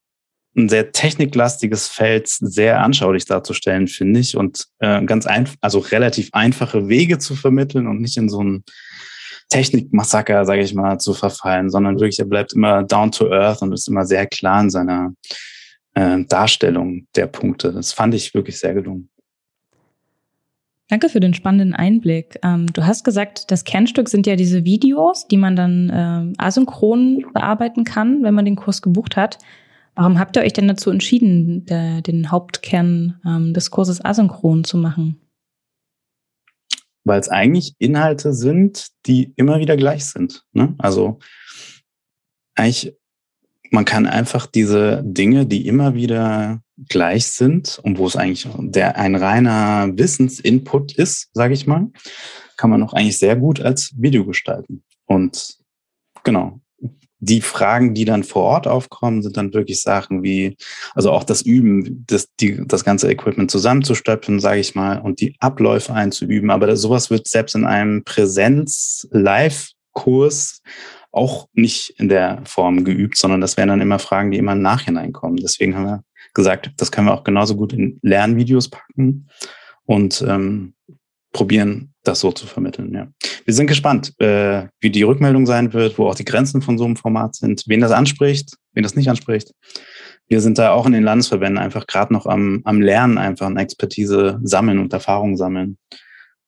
ein 0.56 0.68
sehr 0.68 0.92
techniklastiges 0.92 1.88
Feld 1.88 2.28
sehr 2.28 2.80
anschaulich 2.80 3.24
darzustellen, 3.24 3.88
finde 3.88 4.20
ich, 4.20 4.36
und 4.36 4.66
äh, 4.80 5.02
ganz 5.04 5.26
einfach, 5.26 5.56
also 5.60 5.78
relativ 5.78 6.28
einfache 6.32 6.88
Wege 6.88 7.18
zu 7.18 7.34
vermitteln 7.34 7.86
und 7.86 8.00
nicht 8.00 8.16
in 8.16 8.28
so 8.28 8.42
ein 8.42 8.64
Technikmassaker, 9.48 10.44
sage 10.44 10.62
ich 10.62 10.74
mal, 10.74 10.98
zu 10.98 11.14
verfallen, 11.14 11.70
sondern 11.70 11.98
wirklich, 12.00 12.18
er 12.18 12.26
bleibt 12.26 12.52
immer 12.52 12.82
down 12.82 13.12
to 13.12 13.30
earth 13.30 13.62
und 13.62 13.72
ist 13.72 13.88
immer 13.88 14.04
sehr 14.04 14.26
klar 14.26 14.62
in 14.62 14.70
seiner 14.70 15.12
äh, 15.94 16.24
Darstellung 16.24 17.06
der 17.16 17.26
Punkte. 17.26 17.72
Das 17.72 17.92
fand 17.92 18.14
ich 18.14 18.34
wirklich 18.34 18.58
sehr 18.58 18.74
gelungen. 18.74 19.08
Danke 20.88 21.08
für 21.08 21.20
den 21.20 21.32
spannenden 21.32 21.74
Einblick. 21.74 22.38
Ähm, 22.42 22.66
du 22.66 22.84
hast 22.84 23.02
gesagt, 23.04 23.50
das 23.50 23.64
Kernstück 23.64 24.10
sind 24.10 24.26
ja 24.26 24.36
diese 24.36 24.64
Videos, 24.64 25.26
die 25.26 25.38
man 25.38 25.56
dann 25.56 25.88
äh, 25.88 26.42
asynchron 26.42 27.24
bearbeiten 27.32 27.84
kann, 27.84 28.22
wenn 28.22 28.34
man 28.34 28.44
den 28.44 28.56
Kurs 28.56 28.82
gebucht 28.82 29.16
hat. 29.16 29.38
Warum 29.94 30.18
habt 30.18 30.36
ihr 30.36 30.42
euch 30.42 30.54
denn 30.54 30.68
dazu 30.68 30.90
entschieden, 30.90 31.66
der, 31.66 32.00
den 32.00 32.30
Hauptkern 32.30 33.20
ähm, 33.26 33.52
des 33.52 33.70
Kurses 33.70 34.02
asynchron 34.04 34.64
zu 34.64 34.78
machen? 34.78 35.20
Weil 37.04 37.20
es 37.20 37.28
eigentlich 37.28 37.74
Inhalte 37.78 38.32
sind, 38.32 38.88
die 39.06 39.32
immer 39.36 39.58
wieder 39.58 39.76
gleich 39.76 40.06
sind. 40.06 40.44
Ne? 40.52 40.74
Also 40.78 41.18
eigentlich, 42.54 42.96
man 43.70 43.84
kann 43.84 44.06
einfach 44.06 44.46
diese 44.46 45.02
Dinge, 45.04 45.46
die 45.46 45.66
immer 45.66 45.94
wieder 45.94 46.62
gleich 46.88 47.26
sind 47.26 47.78
und 47.82 47.98
wo 47.98 48.06
es 48.06 48.16
eigentlich 48.16 48.48
der 48.58 48.96
ein 48.96 49.14
reiner 49.14 49.90
Wissensinput 49.94 50.92
ist, 50.92 51.28
sage 51.34 51.54
ich 51.54 51.66
mal, 51.66 51.90
kann 52.56 52.70
man 52.70 52.82
auch 52.82 52.94
eigentlich 52.94 53.18
sehr 53.18 53.36
gut 53.36 53.60
als 53.60 53.92
Video 53.96 54.24
gestalten. 54.24 54.84
Und 55.06 55.58
genau, 56.24 56.61
die 57.24 57.40
Fragen, 57.40 57.94
die 57.94 58.04
dann 58.04 58.24
vor 58.24 58.42
Ort 58.42 58.66
aufkommen, 58.66 59.22
sind 59.22 59.36
dann 59.36 59.54
wirklich 59.54 59.80
Sachen 59.80 60.24
wie, 60.24 60.56
also 60.94 61.12
auch 61.12 61.22
das 61.22 61.42
Üben, 61.42 62.04
das, 62.08 62.26
die, 62.40 62.60
das 62.66 62.82
ganze 62.84 63.08
Equipment 63.08 63.48
zusammenzustöpfen, 63.48 64.40
sage 64.40 64.58
ich 64.58 64.74
mal, 64.74 64.98
und 64.98 65.20
die 65.20 65.36
Abläufe 65.38 65.94
einzuüben. 65.94 66.50
Aber 66.50 66.66
das, 66.66 66.80
sowas 66.80 67.10
wird 67.10 67.28
selbst 67.28 67.54
in 67.54 67.64
einem 67.64 68.02
Präsenz-Live-Kurs 68.02 70.62
auch 71.12 71.46
nicht 71.52 71.94
in 71.98 72.08
der 72.08 72.42
Form 72.44 72.82
geübt, 72.82 73.16
sondern 73.16 73.40
das 73.40 73.56
wären 73.56 73.68
dann 73.68 73.80
immer 73.80 74.00
Fragen, 74.00 74.32
die 74.32 74.38
immer 74.38 74.52
im 74.52 74.62
Nachhinein 74.62 75.12
kommen. 75.12 75.36
Deswegen 75.36 75.76
haben 75.76 75.84
wir 75.84 76.02
gesagt, 76.34 76.72
das 76.78 76.90
können 76.90 77.06
wir 77.06 77.14
auch 77.14 77.24
genauso 77.24 77.54
gut 77.54 77.72
in 77.72 78.00
Lernvideos 78.02 78.68
packen 78.68 79.28
und 79.84 80.24
ähm, 80.26 80.74
probieren, 81.32 81.94
das 82.04 82.20
so 82.20 82.32
zu 82.32 82.46
vermitteln. 82.46 82.94
Ja. 82.94 83.08
Wir 83.44 83.54
sind 83.54 83.66
gespannt, 83.66 84.12
äh, 84.20 84.66
wie 84.80 84.90
die 84.90 85.02
Rückmeldung 85.02 85.46
sein 85.46 85.72
wird, 85.72 85.98
wo 85.98 86.06
auch 86.06 86.14
die 86.14 86.24
Grenzen 86.24 86.62
von 86.62 86.78
so 86.78 86.84
einem 86.84 86.96
Format 86.96 87.36
sind, 87.36 87.64
wen 87.66 87.80
das 87.80 87.92
anspricht, 87.92 88.56
wen 88.74 88.82
das 88.82 88.96
nicht 88.96 89.08
anspricht. 89.08 89.52
Wir 90.28 90.40
sind 90.40 90.58
da 90.58 90.72
auch 90.72 90.86
in 90.86 90.92
den 90.92 91.02
Landesverbänden 91.02 91.58
einfach 91.58 91.86
gerade 91.86 92.12
noch 92.12 92.26
am, 92.26 92.60
am 92.64 92.80
Lernen, 92.80 93.18
einfach 93.18 93.46
an 93.46 93.56
Expertise 93.56 94.40
sammeln 94.42 94.78
und 94.78 94.92
Erfahrung 94.92 95.36
sammeln, 95.36 95.78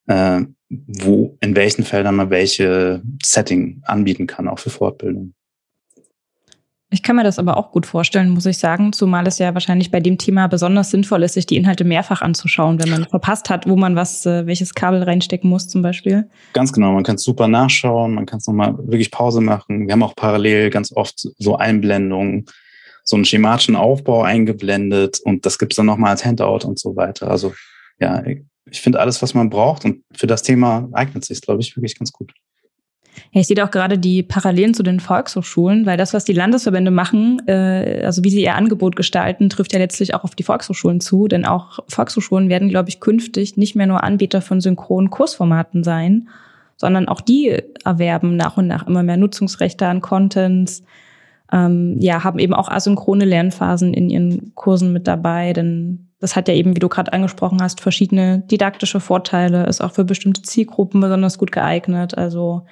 äh, 0.07 0.43
wo 0.69 1.37
in 1.41 1.57
welchen 1.57 1.85
Feldern 1.85 2.17
man 2.17 2.31
welche 2.31 3.03
Setting 3.23 3.83
anbieten 3.85 4.27
kann, 4.27 4.49
auch 4.49 4.59
für 4.59 4.71
Fortbildung. 4.71 5.35
Ich 6.95 7.03
kann 7.03 7.17
mir 7.17 7.25
das 7.25 7.41
aber 7.41 7.57
auch 7.57 7.73
gut 7.73 7.87
vorstellen, 7.87 8.31
muss 8.31 8.47
ich 8.47 8.59
sagen, 8.59 8.93
zumal 8.93 9.27
es 9.27 9.39
ja 9.41 9.53
wahrscheinlich 9.53 9.91
bei 9.91 9.99
dem 9.99 10.17
Thema 10.17 10.47
besonders 10.47 10.93
sinnvoll 10.93 11.25
ist, 11.25 11.35
sich 11.35 11.45
die 11.45 11.57
Inhalte 11.57 11.83
mehrfach 11.83 12.23
anzuschauen, 12.23 12.81
wenn 12.81 12.89
man 12.89 13.09
verpasst 13.09 13.51
hat, 13.51 13.69
wo 13.69 13.75
man 13.75 13.97
was, 13.97 14.25
äh, 14.27 14.47
welches 14.47 14.75
Kabel 14.75 15.03
reinstecken 15.03 15.51
muss 15.51 15.67
zum 15.67 15.83
Beispiel. 15.83 16.31
Ganz 16.53 16.73
genau, 16.73 16.93
man 16.93 17.03
kann 17.03 17.17
es 17.17 17.25
super 17.25 17.49
nachschauen, 17.49 18.15
man 18.15 18.27
kann 18.27 18.39
es 18.39 18.47
nochmal 18.47 18.79
wirklich 18.79 19.11
Pause 19.11 19.41
machen. 19.41 19.89
Wir 19.89 19.93
haben 19.93 20.05
auch 20.05 20.15
parallel 20.15 20.71
ganz 20.71 20.93
oft 20.95 21.19
so 21.37 21.57
Einblendungen, 21.57 22.47
so 23.03 23.17
einen 23.17 23.25
schematischen 23.25 23.75
Aufbau 23.75 24.23
eingeblendet 24.23 25.19
und 25.25 25.45
das 25.47 25.59
gibt's 25.59 25.75
dann 25.75 25.87
nochmal 25.87 26.13
als 26.13 26.25
Handout 26.25 26.65
und 26.65 26.79
so 26.79 26.95
weiter. 26.95 27.29
Also 27.29 27.55
ja, 27.99 28.23
ich 28.71 28.81
finde 28.81 29.01
alles, 29.01 29.21
was 29.21 29.35
man 29.35 29.51
braucht 29.51 29.85
und 29.85 30.05
für 30.17 30.29
das 30.29 30.45
Thema 30.45 30.89
eignet 30.93 31.25
sich, 31.25 31.41
glaube 31.41 31.61
ich, 31.61 31.77
wirklich 31.77 31.99
ganz 31.99 32.13
gut. 32.13 32.33
Ja, 33.33 33.41
ich 33.41 33.47
sehe 33.47 33.65
auch 33.65 33.71
gerade 33.71 33.99
die 33.99 34.23
Parallelen 34.23 34.75
zu 34.75 34.83
den 34.83 35.01
Volkshochschulen, 35.01 35.87
weil 35.87 35.97
das, 35.97 36.15
was 36.15 36.25
die 36.25 36.33
Landesverbände 36.33 36.91
machen, 36.91 37.43
äh, 37.47 38.03
also 38.05 38.25
wie 38.25 38.31
sie 38.31 38.43
ihr 38.43 38.55
Angebot 38.55 38.97
gestalten, 38.97 39.51
trifft 39.51 39.73
ja 39.73 39.79
letztlich 39.79 40.15
auch 40.15 40.25
auf 40.25 40.35
die 40.35 40.43
Volkshochschulen 40.43 41.01
zu. 41.01 41.29
Denn 41.29 41.45
auch 41.45 41.81
Volkshochschulen 41.89 42.49
werden, 42.49 42.69
glaube 42.69 42.89
ich, 42.89 43.01
künftig 43.01 43.57
nicht 43.57 43.77
mehr 43.77 43.87
nur 43.87 44.05
Anbieter 44.05 44.41
von 44.41 44.61
synchronen 44.61 45.11
Kursformaten 45.11 45.85
sein, 45.85 46.29
sondern 46.77 47.09
auch 47.09 47.21
die 47.21 47.57
erwerben 47.85 48.37
nach 48.37 48.57
und 48.57 48.67
nach 48.67 48.87
immer 48.87 49.03
mehr 49.03 49.17
Nutzungsrechte 49.17 49.87
an 49.87 50.01
Contents, 50.01 50.83
ähm, 51.53 51.97
ja, 52.01 52.25
haben 52.25 52.39
eben 52.39 52.55
auch 52.55 52.69
asynchrone 52.69 53.25
Lernphasen 53.25 53.95
in 53.95 54.11
ihren 54.11 54.55
Kursen 54.55 54.93
mit 54.93 55.07
dabei, 55.07 55.53
denn 55.53 56.09
das 56.25 56.37
hat 56.37 56.49
ja 56.49 56.55
eben, 56.55 56.75
wie 56.75 56.81
du 56.81 56.89
gerade 56.89 57.13
angesprochen 57.13 57.61
hast, 57.61 57.83
verschiedene 57.83 58.39
didaktische 58.51 58.99
Vorteile, 58.99 59.67
ist 59.67 59.83
auch 59.83 59.93
für 59.93 60.05
bestimmte 60.05 60.41
Zielgruppen 60.41 61.01
besonders 61.03 61.37
gut 61.37 61.53
geeignet. 61.53 62.17
Also 62.17 62.65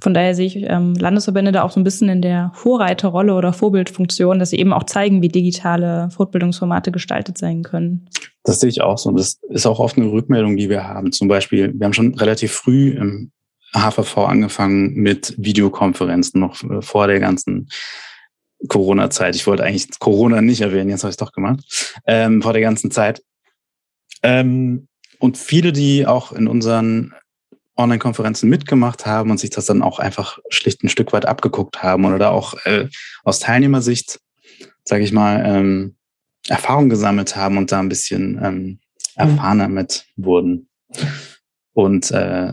von 0.00 0.14
daher 0.14 0.34
sehe 0.34 0.46
ich 0.46 0.56
ähm, 0.56 0.94
Landesverbände 0.94 1.52
da 1.52 1.62
auch 1.62 1.70
so 1.70 1.80
ein 1.80 1.84
bisschen 1.84 2.08
in 2.08 2.22
der 2.22 2.52
Vorreiterrolle 2.54 3.34
oder 3.34 3.52
Vorbildfunktion, 3.52 4.38
dass 4.38 4.50
sie 4.50 4.58
eben 4.58 4.72
auch 4.72 4.84
zeigen, 4.84 5.22
wie 5.22 5.28
digitale 5.28 6.10
Fortbildungsformate 6.10 6.92
gestaltet 6.92 7.38
sein 7.38 7.62
können. 7.62 8.08
Das 8.44 8.60
sehe 8.60 8.68
ich 8.68 8.80
auch 8.82 8.98
so. 8.98 9.10
Das 9.12 9.40
ist 9.48 9.66
auch 9.66 9.80
oft 9.80 9.96
eine 9.96 10.10
Rückmeldung, 10.10 10.56
die 10.56 10.68
wir 10.68 10.84
haben. 10.84 11.12
Zum 11.12 11.28
Beispiel, 11.28 11.72
wir 11.74 11.84
haben 11.84 11.92
schon 11.92 12.14
relativ 12.14 12.52
früh 12.52 12.90
im 12.90 13.32
HVV 13.74 14.18
angefangen 14.18 14.94
mit 14.94 15.34
Videokonferenzen, 15.38 16.40
noch 16.40 16.62
äh, 16.62 16.82
vor 16.82 17.06
der 17.06 17.20
ganzen 17.20 17.68
Corona-Zeit. 18.68 19.34
Ich 19.34 19.46
wollte 19.46 19.64
eigentlich 19.64 19.98
Corona 19.98 20.40
nicht 20.40 20.60
erwähnen, 20.60 20.90
jetzt 20.90 21.02
habe 21.02 21.10
ich 21.10 21.14
es 21.14 21.18
doch 21.18 21.32
gemacht. 21.32 21.94
Ähm, 22.06 22.42
vor 22.42 22.52
der 22.52 22.62
ganzen 22.62 22.90
Zeit. 22.90 23.22
Ähm, 24.22 24.88
und 25.18 25.38
viele, 25.38 25.72
die 25.72 26.06
auch 26.06 26.32
in 26.32 26.48
unseren 26.48 27.14
Online-Konferenzen 27.76 28.48
mitgemacht 28.48 29.06
haben 29.06 29.30
und 29.30 29.38
sich 29.38 29.50
das 29.50 29.66
dann 29.66 29.82
auch 29.82 29.98
einfach 29.98 30.38
schlicht 30.48 30.82
ein 30.82 30.88
Stück 30.88 31.12
weit 31.12 31.26
abgeguckt 31.26 31.82
haben 31.82 32.04
oder 32.04 32.18
da 32.18 32.30
auch 32.30 32.54
äh, 32.64 32.88
aus 33.24 33.38
Teilnehmersicht, 33.38 34.20
sage 34.84 35.04
ich 35.04 35.12
mal, 35.12 35.42
ähm, 35.44 35.96
Erfahrung 36.48 36.88
gesammelt 36.88 37.36
haben 37.36 37.58
und 37.58 37.72
da 37.72 37.80
ein 37.80 37.88
bisschen 37.88 38.40
ähm, 38.42 38.80
erfahrener 39.16 39.68
mit 39.68 40.06
wurden 40.16 40.68
und 41.72 42.10
äh, 42.12 42.52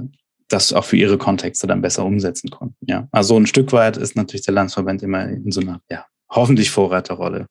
das 0.50 0.74
auch 0.74 0.86
für 0.86 0.98
ihre 0.98 1.18
Kontexte 1.18 1.68
dann 1.68 1.82
besser 1.82 2.06
umsetzen 2.06 2.50
konnten. 2.50 2.78
Ja, 2.82 3.08
also 3.12 3.38
ein 3.38 3.48
Stück 3.48 3.72
weit 3.72 3.98
ist 3.98 4.16
natürlich 4.16 4.46
der 4.46 4.54
Landsverband 4.54 5.04
immer 5.04 5.28
in 5.28 5.52
so 5.52 5.62
einer 5.62 5.82
ja 5.90 6.06
hoffentlich 6.30 6.72
Vorreiterrolle. 6.72 7.48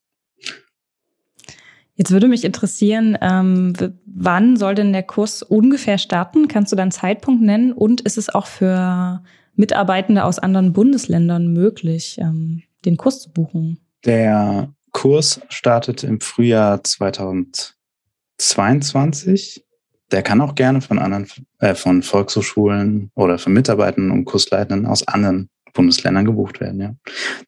Jetzt 1.94 2.10
würde 2.10 2.28
mich 2.28 2.44
interessieren, 2.44 3.18
ähm, 3.20 3.74
wann 4.06 4.56
soll 4.56 4.74
denn 4.74 4.92
der 4.92 5.02
Kurs 5.02 5.42
ungefähr 5.42 5.98
starten? 5.98 6.48
Kannst 6.48 6.72
du 6.72 6.76
dann 6.76 6.90
Zeitpunkt 6.90 7.42
nennen? 7.42 7.72
Und 7.72 8.00
ist 8.00 8.16
es 8.16 8.30
auch 8.30 8.46
für 8.46 9.22
Mitarbeitende 9.54 10.24
aus 10.24 10.38
anderen 10.38 10.72
Bundesländern 10.72 11.52
möglich, 11.52 12.16
ähm, 12.18 12.62
den 12.86 12.96
Kurs 12.96 13.20
zu 13.20 13.30
buchen? 13.30 13.78
Der 14.04 14.72
Kurs 14.92 15.42
startet 15.48 16.02
im 16.02 16.20
Frühjahr 16.20 16.82
2022. 16.82 19.64
Der 20.10 20.22
kann 20.22 20.40
auch 20.40 20.54
gerne 20.54 20.80
von 20.80 20.98
anderen, 20.98 21.28
äh, 21.58 21.74
von 21.74 22.02
Volkshochschulen 22.02 23.10
oder 23.14 23.38
von 23.38 23.52
Mitarbeitern 23.52 24.10
und 24.10 24.24
Kursleitenden 24.24 24.86
aus 24.86 25.06
anderen 25.06 25.50
Bundesländern 25.74 26.24
gebucht 26.24 26.60
werden. 26.60 26.80
Ja. 26.80 26.94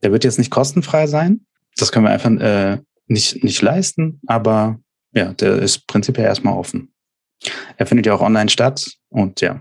Der 0.02 0.12
wird 0.12 0.24
jetzt 0.24 0.38
nicht 0.38 0.50
kostenfrei 0.50 1.06
sein. 1.06 1.46
Das 1.76 1.92
können 1.92 2.06
wir 2.06 2.10
einfach 2.10 2.30
äh, 2.30 2.78
nicht, 3.06 3.42
nicht 3.44 3.60
leisten, 3.62 4.20
aber 4.26 4.78
ja, 5.12 5.32
der 5.32 5.56
ist 5.56 5.86
prinzipiell 5.86 6.26
erstmal 6.26 6.54
offen. 6.54 6.92
Er 7.76 7.86
findet 7.86 8.06
ja 8.06 8.14
auch 8.14 8.20
online 8.20 8.48
statt 8.48 8.90
und 9.10 9.40
ja. 9.40 9.60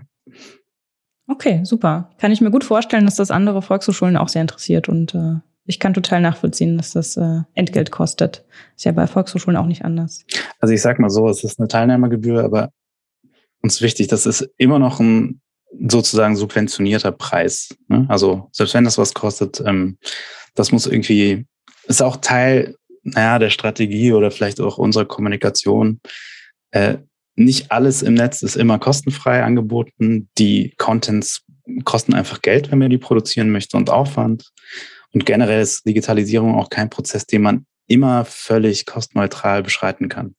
Okay, 1.26 1.60
super. 1.64 2.10
Kann 2.18 2.32
ich 2.32 2.40
mir 2.40 2.50
gut 2.50 2.64
vorstellen, 2.64 3.04
dass 3.04 3.16
das 3.16 3.30
andere 3.30 3.62
Volkshochschulen 3.62 4.16
auch 4.16 4.28
sehr 4.28 4.42
interessiert 4.42 4.88
und 4.88 5.14
äh, 5.14 5.36
ich 5.66 5.80
kann 5.80 5.94
total 5.94 6.20
nachvollziehen, 6.20 6.76
dass 6.76 6.92
das 6.92 7.16
äh, 7.16 7.40
Entgelt 7.54 7.90
kostet. 7.90 8.44
Ist 8.76 8.84
ja 8.84 8.92
bei 8.92 9.06
Volkshochschulen 9.06 9.56
auch 9.56 9.66
nicht 9.66 9.84
anders. 9.84 10.24
Also 10.60 10.74
ich 10.74 10.82
sag 10.82 10.98
mal 10.98 11.10
so, 11.10 11.28
es 11.28 11.42
ist 11.42 11.58
eine 11.58 11.68
Teilnehmergebühr, 11.68 12.44
aber 12.44 12.70
uns 13.62 13.80
wichtig, 13.80 14.08
das 14.08 14.26
ist 14.26 14.46
immer 14.58 14.78
noch 14.78 15.00
ein 15.00 15.40
sozusagen 15.88 16.36
subventionierter 16.36 17.12
Preis. 17.12 17.74
Ne? 17.88 18.04
Also 18.08 18.48
selbst 18.52 18.74
wenn 18.74 18.84
das 18.84 18.98
was 18.98 19.14
kostet, 19.14 19.62
ähm, 19.64 19.98
das 20.54 20.70
muss 20.70 20.86
irgendwie, 20.86 21.46
ist 21.86 22.02
auch 22.02 22.18
Teil 22.18 22.76
naja, 23.04 23.38
der 23.38 23.50
Strategie 23.50 24.12
oder 24.12 24.30
vielleicht 24.30 24.60
auch 24.60 24.78
unserer 24.78 25.04
Kommunikation. 25.04 26.00
Äh, 26.70 26.98
nicht 27.36 27.70
alles 27.70 28.02
im 28.02 28.14
Netz 28.14 28.42
ist 28.42 28.56
immer 28.56 28.78
kostenfrei 28.78 29.42
angeboten. 29.42 30.28
Die 30.38 30.74
Contents 30.76 31.42
kosten 31.84 32.14
einfach 32.14 32.42
Geld, 32.42 32.70
wenn 32.70 32.78
man 32.78 32.90
die 32.90 32.98
produzieren 32.98 33.50
möchte 33.50 33.76
und 33.76 33.90
Aufwand. 33.90 34.50
Und 35.12 35.26
generell 35.26 35.62
ist 35.62 35.86
Digitalisierung 35.86 36.54
auch 36.56 36.70
kein 36.70 36.90
Prozess, 36.90 37.26
den 37.26 37.42
man 37.42 37.66
immer 37.86 38.24
völlig 38.24 38.86
kostenneutral 38.86 39.62
beschreiten 39.62 40.08
kann. 40.08 40.34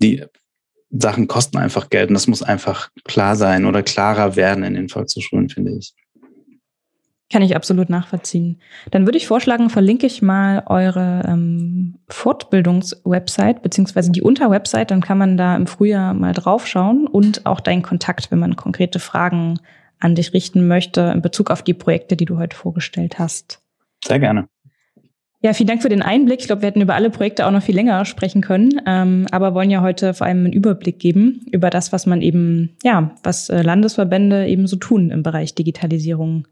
Die, 0.00 0.24
Sachen 0.90 1.28
kosten 1.28 1.58
einfach 1.58 1.90
Geld 1.90 2.08
und 2.08 2.14
das 2.14 2.26
muss 2.26 2.42
einfach 2.42 2.90
klar 3.04 3.36
sein 3.36 3.66
oder 3.66 3.82
klarer 3.82 4.36
werden 4.36 4.64
in 4.64 4.74
den 4.74 4.88
Volkshochschulen, 4.88 5.48
finde 5.48 5.76
ich. 5.78 5.94
Kann 7.30 7.42
ich 7.42 7.54
absolut 7.54 7.90
nachvollziehen. 7.90 8.58
Dann 8.90 9.06
würde 9.06 9.18
ich 9.18 9.26
vorschlagen, 9.26 9.68
verlinke 9.68 10.06
ich 10.06 10.22
mal 10.22 10.62
eure 10.66 11.22
ähm, 11.26 11.96
Fortbildungswebsite 12.08 13.60
beziehungsweise 13.60 14.10
die 14.10 14.22
Unterwebsite, 14.22 14.86
dann 14.86 15.02
kann 15.02 15.18
man 15.18 15.36
da 15.36 15.54
im 15.54 15.66
Frühjahr 15.66 16.14
mal 16.14 16.32
draufschauen 16.32 17.06
und 17.06 17.44
auch 17.44 17.60
deinen 17.60 17.82
Kontakt, 17.82 18.30
wenn 18.30 18.38
man 18.38 18.56
konkrete 18.56 18.98
Fragen 18.98 19.58
an 20.00 20.14
dich 20.14 20.32
richten 20.32 20.66
möchte 20.68 21.12
in 21.14 21.20
Bezug 21.20 21.50
auf 21.50 21.62
die 21.62 21.74
Projekte, 21.74 22.16
die 22.16 22.24
du 22.24 22.38
heute 22.38 22.56
vorgestellt 22.56 23.18
hast. 23.18 23.60
Sehr 24.04 24.20
gerne. 24.20 24.48
Ja, 25.40 25.52
vielen 25.52 25.68
Dank 25.68 25.82
für 25.82 25.88
den 25.88 26.02
Einblick. 26.02 26.40
Ich 26.40 26.46
glaube, 26.46 26.62
wir 26.62 26.66
hätten 26.66 26.80
über 26.80 26.96
alle 26.96 27.10
Projekte 27.10 27.46
auch 27.46 27.52
noch 27.52 27.62
viel 27.62 27.74
länger 27.74 28.04
sprechen 28.04 28.40
können, 28.40 28.80
ähm, 28.86 29.26
aber 29.30 29.54
wollen 29.54 29.70
ja 29.70 29.82
heute 29.82 30.12
vor 30.12 30.26
allem 30.26 30.38
einen 30.38 30.52
Überblick 30.52 30.98
geben 30.98 31.46
über 31.52 31.70
das, 31.70 31.92
was 31.92 32.06
man 32.06 32.22
eben, 32.22 32.76
ja, 32.82 33.14
was 33.22 33.48
äh, 33.48 33.62
Landesverbände 33.62 34.48
eben 34.48 34.66
so 34.66 34.76
tun 34.76 35.10
im 35.10 35.22
Bereich 35.22 35.54
Digitalisierung. 35.54 36.48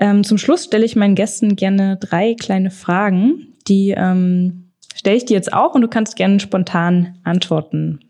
Ähm, 0.00 0.24
zum 0.24 0.38
Schluss 0.38 0.64
stelle 0.64 0.84
ich 0.84 0.96
meinen 0.96 1.14
Gästen 1.14 1.56
gerne 1.56 1.98
drei 1.98 2.34
kleine 2.34 2.70
Fragen, 2.70 3.54
die 3.68 3.94
ähm, 3.96 4.72
stelle 4.94 5.16
ich 5.16 5.26
dir 5.26 5.34
jetzt 5.34 5.52
auch 5.52 5.74
und 5.74 5.82
du 5.82 5.88
kannst 5.88 6.16
gerne 6.16 6.40
spontan 6.40 7.18
antworten. 7.22 8.00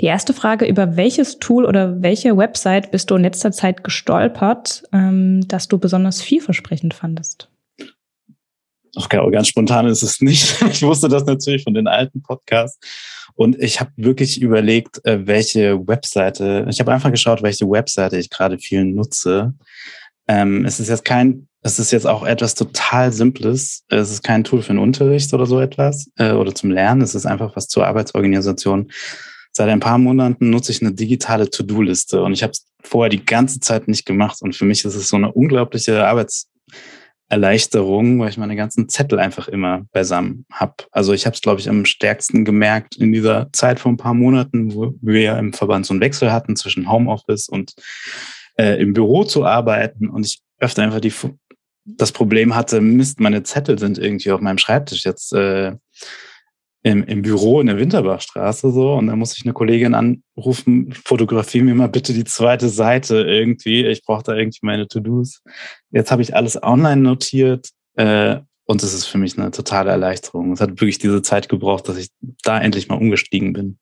Die 0.00 0.06
erste 0.06 0.34
Frage, 0.34 0.66
über 0.66 0.96
welches 0.96 1.38
Tool 1.38 1.64
oder 1.64 2.02
welche 2.02 2.36
Website 2.36 2.90
bist 2.90 3.10
du 3.10 3.14
in 3.14 3.22
letzter 3.22 3.52
Zeit 3.52 3.84
gestolpert, 3.84 4.82
ähm, 4.92 5.46
dass 5.46 5.68
du 5.68 5.78
besonders 5.78 6.20
vielversprechend 6.20 6.94
fandest? 6.94 7.48
Okay, 8.96 9.16
aber 9.16 9.30
ganz 9.30 9.48
spontan 9.48 9.86
ist 9.86 10.02
es 10.02 10.20
nicht. 10.20 10.60
Ich 10.70 10.82
wusste 10.82 11.08
das 11.08 11.24
natürlich 11.24 11.62
von 11.62 11.74
den 11.74 11.86
alten 11.86 12.22
Podcasts. 12.22 12.78
Und 13.34 13.58
ich 13.58 13.80
habe 13.80 13.90
wirklich 13.96 14.42
überlegt, 14.42 15.00
äh, 15.06 15.26
welche 15.26 15.86
Webseite, 15.86 16.66
ich 16.68 16.80
habe 16.80 16.92
einfach 16.92 17.10
geschaut, 17.10 17.42
welche 17.42 17.68
Webseite 17.70 18.18
ich 18.18 18.28
gerade 18.28 18.58
viel 18.58 18.84
nutze. 18.84 19.54
Ähm, 20.32 20.64
es 20.64 20.80
ist 20.80 20.88
jetzt 20.88 21.04
kein, 21.04 21.46
es 21.60 21.78
ist 21.78 21.92
jetzt 21.92 22.06
auch 22.06 22.24
etwas 22.24 22.54
total 22.54 23.12
Simples. 23.12 23.84
Es 23.88 24.10
ist 24.10 24.22
kein 24.22 24.44
Tool 24.44 24.62
für 24.62 24.72
den 24.72 24.78
Unterricht 24.78 25.32
oder 25.34 25.44
so 25.44 25.60
etwas 25.60 26.10
äh, 26.16 26.32
oder 26.32 26.54
zum 26.54 26.70
Lernen. 26.70 27.02
Es 27.02 27.14
ist 27.14 27.26
einfach 27.26 27.54
was 27.54 27.68
zur 27.68 27.86
Arbeitsorganisation. 27.86 28.90
Seit 29.52 29.68
ein 29.68 29.80
paar 29.80 29.98
Monaten 29.98 30.48
nutze 30.48 30.72
ich 30.72 30.80
eine 30.80 30.92
digitale 30.92 31.50
To-Do-Liste 31.50 32.22
und 32.22 32.32
ich 32.32 32.42
habe 32.42 32.52
es 32.52 32.64
vorher 32.82 33.10
die 33.10 33.24
ganze 33.24 33.60
Zeit 33.60 33.88
nicht 33.88 34.06
gemacht. 34.06 34.38
Und 34.40 34.56
für 34.56 34.64
mich 34.64 34.86
ist 34.86 34.94
es 34.94 35.08
so 35.08 35.16
eine 35.16 35.32
unglaubliche 35.32 36.06
Arbeits 36.06 36.48
Erleichterung, 37.28 38.20
weil 38.20 38.28
ich 38.28 38.36
meine 38.36 38.56
ganzen 38.56 38.88
Zettel 38.88 39.18
einfach 39.18 39.48
immer 39.48 39.84
beisammen 39.92 40.46
habe. 40.50 40.74
Also 40.90 41.12
ich 41.12 41.26
habe 41.26 41.34
es, 41.34 41.40
glaube 41.40 41.60
ich, 41.60 41.68
am 41.68 41.84
stärksten 41.84 42.44
gemerkt 42.44 42.96
in 42.96 43.12
dieser 43.12 43.50
Zeit 43.52 43.80
vor 43.80 43.92
ein 43.92 43.96
paar 43.96 44.12
Monaten, 44.14 44.74
wo 44.74 44.94
wir 45.00 45.38
im 45.38 45.52
Verband 45.52 45.86
so 45.86 45.94
einen 45.94 46.02
Wechsel 46.02 46.32
hatten 46.32 46.56
zwischen 46.56 46.90
Homeoffice 46.90 47.48
und 47.48 47.74
äh, 48.56 48.80
im 48.80 48.92
Büro 48.92 49.24
zu 49.24 49.44
arbeiten 49.44 50.08
und 50.08 50.26
ich 50.26 50.40
öfter 50.58 50.82
einfach 50.82 51.00
die 51.00 51.12
das 51.84 52.12
Problem 52.12 52.54
hatte, 52.54 52.80
Mist, 52.80 53.20
meine 53.20 53.42
Zettel 53.42 53.78
sind 53.78 53.98
irgendwie 53.98 54.30
auf 54.30 54.40
meinem 54.40 54.58
Schreibtisch 54.58 55.04
jetzt 55.04 55.32
äh, 55.32 55.72
im, 56.84 57.04
im 57.04 57.22
Büro 57.22 57.60
in 57.60 57.68
der 57.68 57.78
Winterbachstraße 57.78 58.72
so 58.72 58.94
und 58.94 59.06
da 59.06 59.16
muss 59.16 59.36
ich 59.36 59.44
eine 59.44 59.52
Kollegin 59.52 59.94
anrufen, 59.94 60.92
fotografiere 60.92 61.64
mir 61.64 61.74
mal 61.74 61.88
bitte 61.88 62.12
die 62.12 62.24
zweite 62.24 62.68
Seite 62.68 63.18
irgendwie. 63.22 63.86
Ich 63.86 64.04
brauche 64.04 64.24
da 64.24 64.34
irgendwie 64.34 64.60
meine 64.62 64.88
To-Dos. 64.88 65.42
Jetzt 65.90 66.10
habe 66.10 66.22
ich 66.22 66.34
alles 66.34 66.60
online 66.62 67.00
notiert 67.00 67.68
äh, 67.94 68.38
und 68.64 68.82
es 68.82 68.94
ist 68.94 69.06
für 69.06 69.18
mich 69.18 69.38
eine 69.38 69.52
totale 69.52 69.90
Erleichterung. 69.90 70.52
Es 70.52 70.60
hat 70.60 70.70
wirklich 70.70 70.98
diese 70.98 71.22
Zeit 71.22 71.48
gebraucht, 71.48 71.88
dass 71.88 71.98
ich 71.98 72.08
da 72.42 72.60
endlich 72.60 72.88
mal 72.88 72.98
umgestiegen 72.98 73.52
bin. 73.52 73.78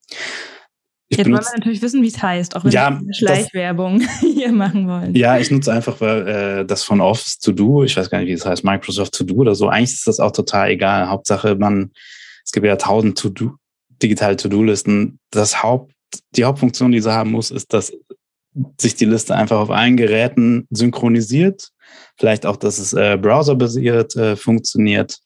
Ich 1.11 1.17
Jetzt 1.17 1.25
benutze, 1.25 1.43
wollen 1.43 1.53
wir 1.53 1.59
natürlich 1.59 1.81
wissen, 1.81 2.01
wie 2.01 2.07
es 2.07 2.21
heißt, 2.21 2.55
auch 2.55 2.63
wenn 2.63 2.71
ja, 2.71 2.89
wir 2.89 2.97
eine 2.99 3.13
Schleichwerbung 3.13 4.01
hier 4.21 4.51
machen 4.53 4.87
wollen. 4.87 5.13
Ja, 5.13 5.37
ich 5.37 5.51
nutze 5.51 5.73
einfach 5.73 5.99
äh, 6.01 6.63
das 6.63 6.83
von 6.83 7.01
Office 7.01 7.37
To 7.39 7.51
Do. 7.51 7.83
Ich 7.83 7.97
weiß 7.97 8.09
gar 8.09 8.19
nicht, 8.19 8.29
wie 8.29 8.33
es 8.33 8.45
heißt, 8.45 8.63
Microsoft 8.63 9.13
To 9.15 9.25
Do 9.25 9.35
oder 9.35 9.53
so. 9.53 9.67
Eigentlich 9.67 9.93
ist 9.93 10.07
das 10.07 10.21
auch 10.21 10.31
total 10.31 10.69
egal. 10.69 11.09
Hauptsache, 11.09 11.55
man 11.55 11.91
es 12.43 12.51
gibt 12.51 12.65
ja 12.65 12.75
tausend 12.75 13.17
to 13.17 13.29
-Do, 13.29 13.51
digitale 14.01 14.35
To-Do-Listen. 14.35 15.19
Das 15.31 15.63
Haupt, 15.63 15.93
die 16.35 16.43
Hauptfunktion, 16.43 16.91
die 16.91 17.01
sie 17.01 17.13
haben 17.13 17.31
muss, 17.31 17.51
ist, 17.51 17.73
dass 17.73 17.93
sich 18.79 18.95
die 18.95 19.05
Liste 19.05 19.35
einfach 19.35 19.59
auf 19.59 19.69
allen 19.69 19.95
Geräten 19.95 20.67
synchronisiert. 20.69 21.69
Vielleicht 22.17 22.45
auch, 22.45 22.57
dass 22.57 22.79
es 22.79 22.93
äh, 22.93 23.17
browserbasiert 23.21 24.15
äh, 24.15 24.35
funktioniert, 24.35 25.19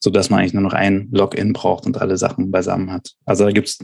so 0.00 0.10
dass 0.10 0.30
man 0.30 0.40
eigentlich 0.40 0.54
nur 0.54 0.62
noch 0.62 0.72
ein 0.72 1.08
Login 1.12 1.52
braucht 1.52 1.86
und 1.86 1.98
alle 2.00 2.16
Sachen 2.16 2.50
beisammen 2.50 2.90
hat. 2.90 3.12
Also 3.24 3.44
da 3.44 3.50
gibt 3.50 3.68
es 3.68 3.78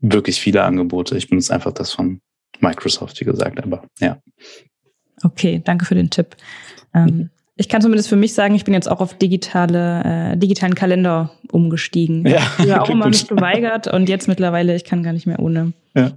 wirklich 0.00 0.40
viele 0.40 0.64
Angebote. 0.64 1.16
Ich 1.16 1.28
benutze 1.28 1.54
einfach 1.54 1.72
das 1.72 1.92
von 1.92 2.20
Microsoft, 2.60 3.20
wie 3.20 3.24
gesagt, 3.24 3.62
aber 3.62 3.82
ja. 4.00 4.18
Okay, 5.22 5.62
danke 5.64 5.84
für 5.84 5.94
den 5.94 6.10
Tipp. 6.10 6.36
Ähm, 6.94 7.30
ich 7.56 7.68
kann 7.68 7.80
zumindest 7.80 8.08
für 8.08 8.16
mich 8.16 8.34
sagen, 8.34 8.54
ich 8.54 8.64
bin 8.64 8.74
jetzt 8.74 8.90
auch 8.90 9.00
auf 9.00 9.14
digitale, 9.14 10.32
äh, 10.32 10.36
digitalen 10.36 10.74
Kalender 10.74 11.30
umgestiegen. 11.50 12.26
Ja, 12.26 12.40
ich 12.58 12.70
habe 12.70 12.82
auch 12.82 12.90
immer 12.90 13.08
mich 13.08 13.28
geweigert 13.28 13.86
und 13.86 14.08
jetzt 14.08 14.28
mittlerweile, 14.28 14.76
ich 14.76 14.84
kann 14.84 15.02
gar 15.02 15.12
nicht 15.12 15.26
mehr 15.26 15.40
ohne. 15.40 15.72
Ja. 15.94 16.12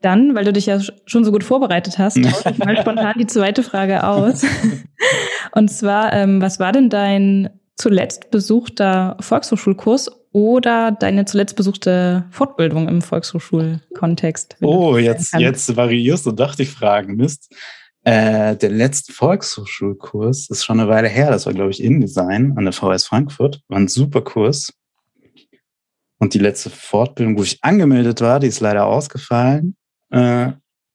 Dann, 0.00 0.34
weil 0.34 0.44
du 0.44 0.52
dich 0.52 0.66
ja 0.66 0.80
schon 1.06 1.24
so 1.24 1.30
gut 1.30 1.44
vorbereitet 1.44 1.98
hast, 1.98 2.16
tausche 2.22 2.50
ich 2.50 2.58
mal 2.58 2.76
spontan 2.76 3.14
die 3.18 3.26
zweite 3.26 3.62
Frage 3.62 4.04
aus. 4.04 4.44
Und 5.52 5.68
zwar, 5.68 6.12
ähm, 6.12 6.40
was 6.40 6.58
war 6.58 6.72
denn 6.72 6.88
dein 6.88 7.50
zuletzt 7.76 8.30
besuchter 8.30 9.16
Volkshochschulkurs 9.20 10.10
oder 10.32 10.92
deine 10.92 11.24
zuletzt 11.24 11.56
besuchte 11.56 12.24
Fortbildung 12.30 12.88
im 12.88 13.02
Volkshochschulkontext? 13.02 14.56
Oh, 14.60 14.96
jetzt, 14.96 15.34
jetzt 15.34 15.76
variierst 15.76 16.26
du, 16.26 16.32
dachte 16.32 16.62
ich 16.62 16.70
fragen. 16.70 17.16
Mist. 17.16 17.54
Äh, 18.04 18.56
der 18.56 18.70
letzte 18.70 19.12
Volkshochschulkurs 19.12 20.50
ist 20.50 20.64
schon 20.64 20.80
eine 20.80 20.88
Weile 20.88 21.08
her. 21.08 21.30
Das 21.30 21.46
war, 21.46 21.52
glaube 21.52 21.70
ich, 21.70 21.82
InDesign 21.82 22.54
an 22.56 22.64
der 22.64 22.72
VS 22.72 23.06
Frankfurt. 23.06 23.60
War 23.68 23.78
ein 23.78 23.88
super 23.88 24.22
Kurs. 24.22 24.72
Und 26.18 26.34
die 26.34 26.38
letzte 26.38 26.70
Fortbildung, 26.70 27.38
wo 27.38 27.42
ich 27.42 27.62
angemeldet 27.62 28.20
war, 28.20 28.40
die 28.40 28.46
ist 28.46 28.60
leider 28.60 28.86
ausgefallen, 28.86 29.76
äh, 30.10 30.52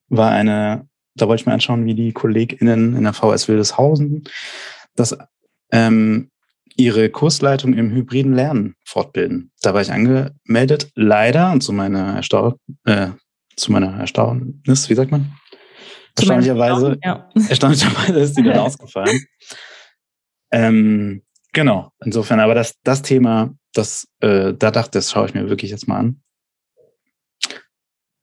war 0.10 0.32
eine, 0.32 0.88
da 1.16 1.28
wollte 1.28 1.42
ich 1.42 1.46
mir 1.46 1.54
anschauen, 1.54 1.86
wie 1.86 1.96
die 1.96 2.14
KollegInnen 2.14 2.96
in 2.96 3.04
der 3.04 3.14
VS 3.14 3.48
Wildeshausen 3.48 4.24
das 4.98 5.18
ähm, 5.72 6.30
ihre 6.78 7.10
Kursleitung 7.10 7.74
im 7.74 7.92
hybriden 7.92 8.34
Lernen 8.34 8.76
fortbilden. 8.86 9.52
Da 9.62 9.74
war 9.74 9.82
ich 9.82 9.92
angemeldet, 9.92 10.90
leider, 10.96 11.52
und 11.52 11.62
zu 11.62 11.74
meiner 11.74 12.16
Erstaun 12.16 12.56
äh, 12.86 13.10
zu 13.58 13.72
meiner 13.72 14.00
Erstaunnis, 14.00 14.90
wie 14.90 14.96
sagt 14.96 15.12
man? 15.12 15.34
Erstaunlicherweise, 16.16 16.98
ja. 17.04 17.30
erstaunlicherweise 17.50 18.20
ist 18.20 18.38
die 18.38 18.44
dann 18.44 18.58
ausgefallen. 18.60 19.26
Ähm, 20.52 21.24
genau, 21.54 21.92
insofern, 22.04 22.40
aber 22.40 22.56
das, 22.56 22.76
das 22.84 23.02
Thema, 23.02 23.54
das, 23.74 24.08
äh, 24.22 24.54
da 24.54 24.72
dachte 24.72 25.00
ich, 25.00 25.06
das 25.06 25.12
schaue 25.12 25.28
ich 25.28 25.34
mir 25.34 25.50
wirklich 25.50 25.72
jetzt 25.72 25.88
mal 25.88 25.98
an. 25.98 26.22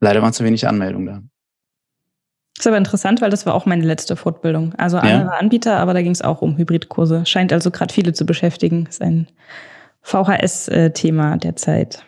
Leider 0.00 0.22
waren 0.22 0.32
zu 0.32 0.44
wenig 0.44 0.66
Anmeldungen 0.66 1.06
da. 1.06 1.22
Das 2.56 2.66
ist 2.66 2.66
aber 2.68 2.78
interessant, 2.78 3.20
weil 3.20 3.30
das 3.30 3.46
war 3.46 3.54
auch 3.54 3.66
meine 3.66 3.84
letzte 3.84 4.14
Fortbildung. 4.14 4.74
Also 4.76 4.98
andere 4.98 5.32
ja. 5.32 5.38
Anbieter, 5.38 5.78
aber 5.78 5.92
da 5.92 6.02
ging 6.02 6.12
es 6.12 6.22
auch 6.22 6.40
um 6.40 6.56
Hybridkurse. 6.56 7.26
Scheint 7.26 7.52
also 7.52 7.70
gerade 7.70 7.92
viele 7.92 8.12
zu 8.12 8.24
beschäftigen. 8.24 8.84
Das 8.84 8.94
ist 8.94 9.02
ein 9.02 9.26
VHS-Thema 10.02 11.36
derzeit. 11.38 12.04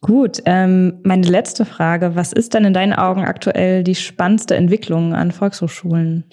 Gut, 0.00 0.42
ähm, 0.44 1.00
meine 1.02 1.26
letzte 1.26 1.64
Frage. 1.64 2.14
Was 2.14 2.32
ist 2.32 2.54
denn 2.54 2.64
in 2.64 2.74
deinen 2.74 2.92
Augen 2.92 3.24
aktuell 3.24 3.84
die 3.84 3.94
spannendste 3.94 4.56
Entwicklung 4.56 5.14
an 5.14 5.30
Volkshochschulen? 5.30 6.24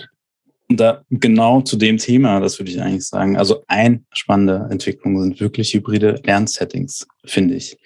Da 0.67 1.03
genau 1.09 1.61
zu 1.61 1.77
dem 1.77 1.97
Thema, 1.97 2.39
das 2.39 2.59
würde 2.59 2.71
ich 2.71 2.81
eigentlich 2.81 3.07
sagen. 3.07 3.37
Also 3.37 3.63
ein 3.67 4.05
spannende 4.11 4.67
Entwicklung 4.71 5.21
sind 5.21 5.39
wirklich 5.39 5.73
hybride 5.73 6.19
Lernsettings, 6.23 7.07
finde 7.23 7.55
ich. 7.55 7.77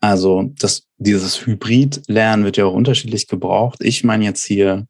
Also 0.00 0.52
das, 0.58 0.84
dieses 0.96 1.44
Hybrid-Lernen 1.46 2.44
wird 2.44 2.56
ja 2.56 2.66
auch 2.66 2.74
unterschiedlich 2.74 3.26
gebraucht. 3.26 3.78
Ich 3.80 4.04
meine 4.04 4.24
jetzt 4.24 4.44
hier 4.44 4.86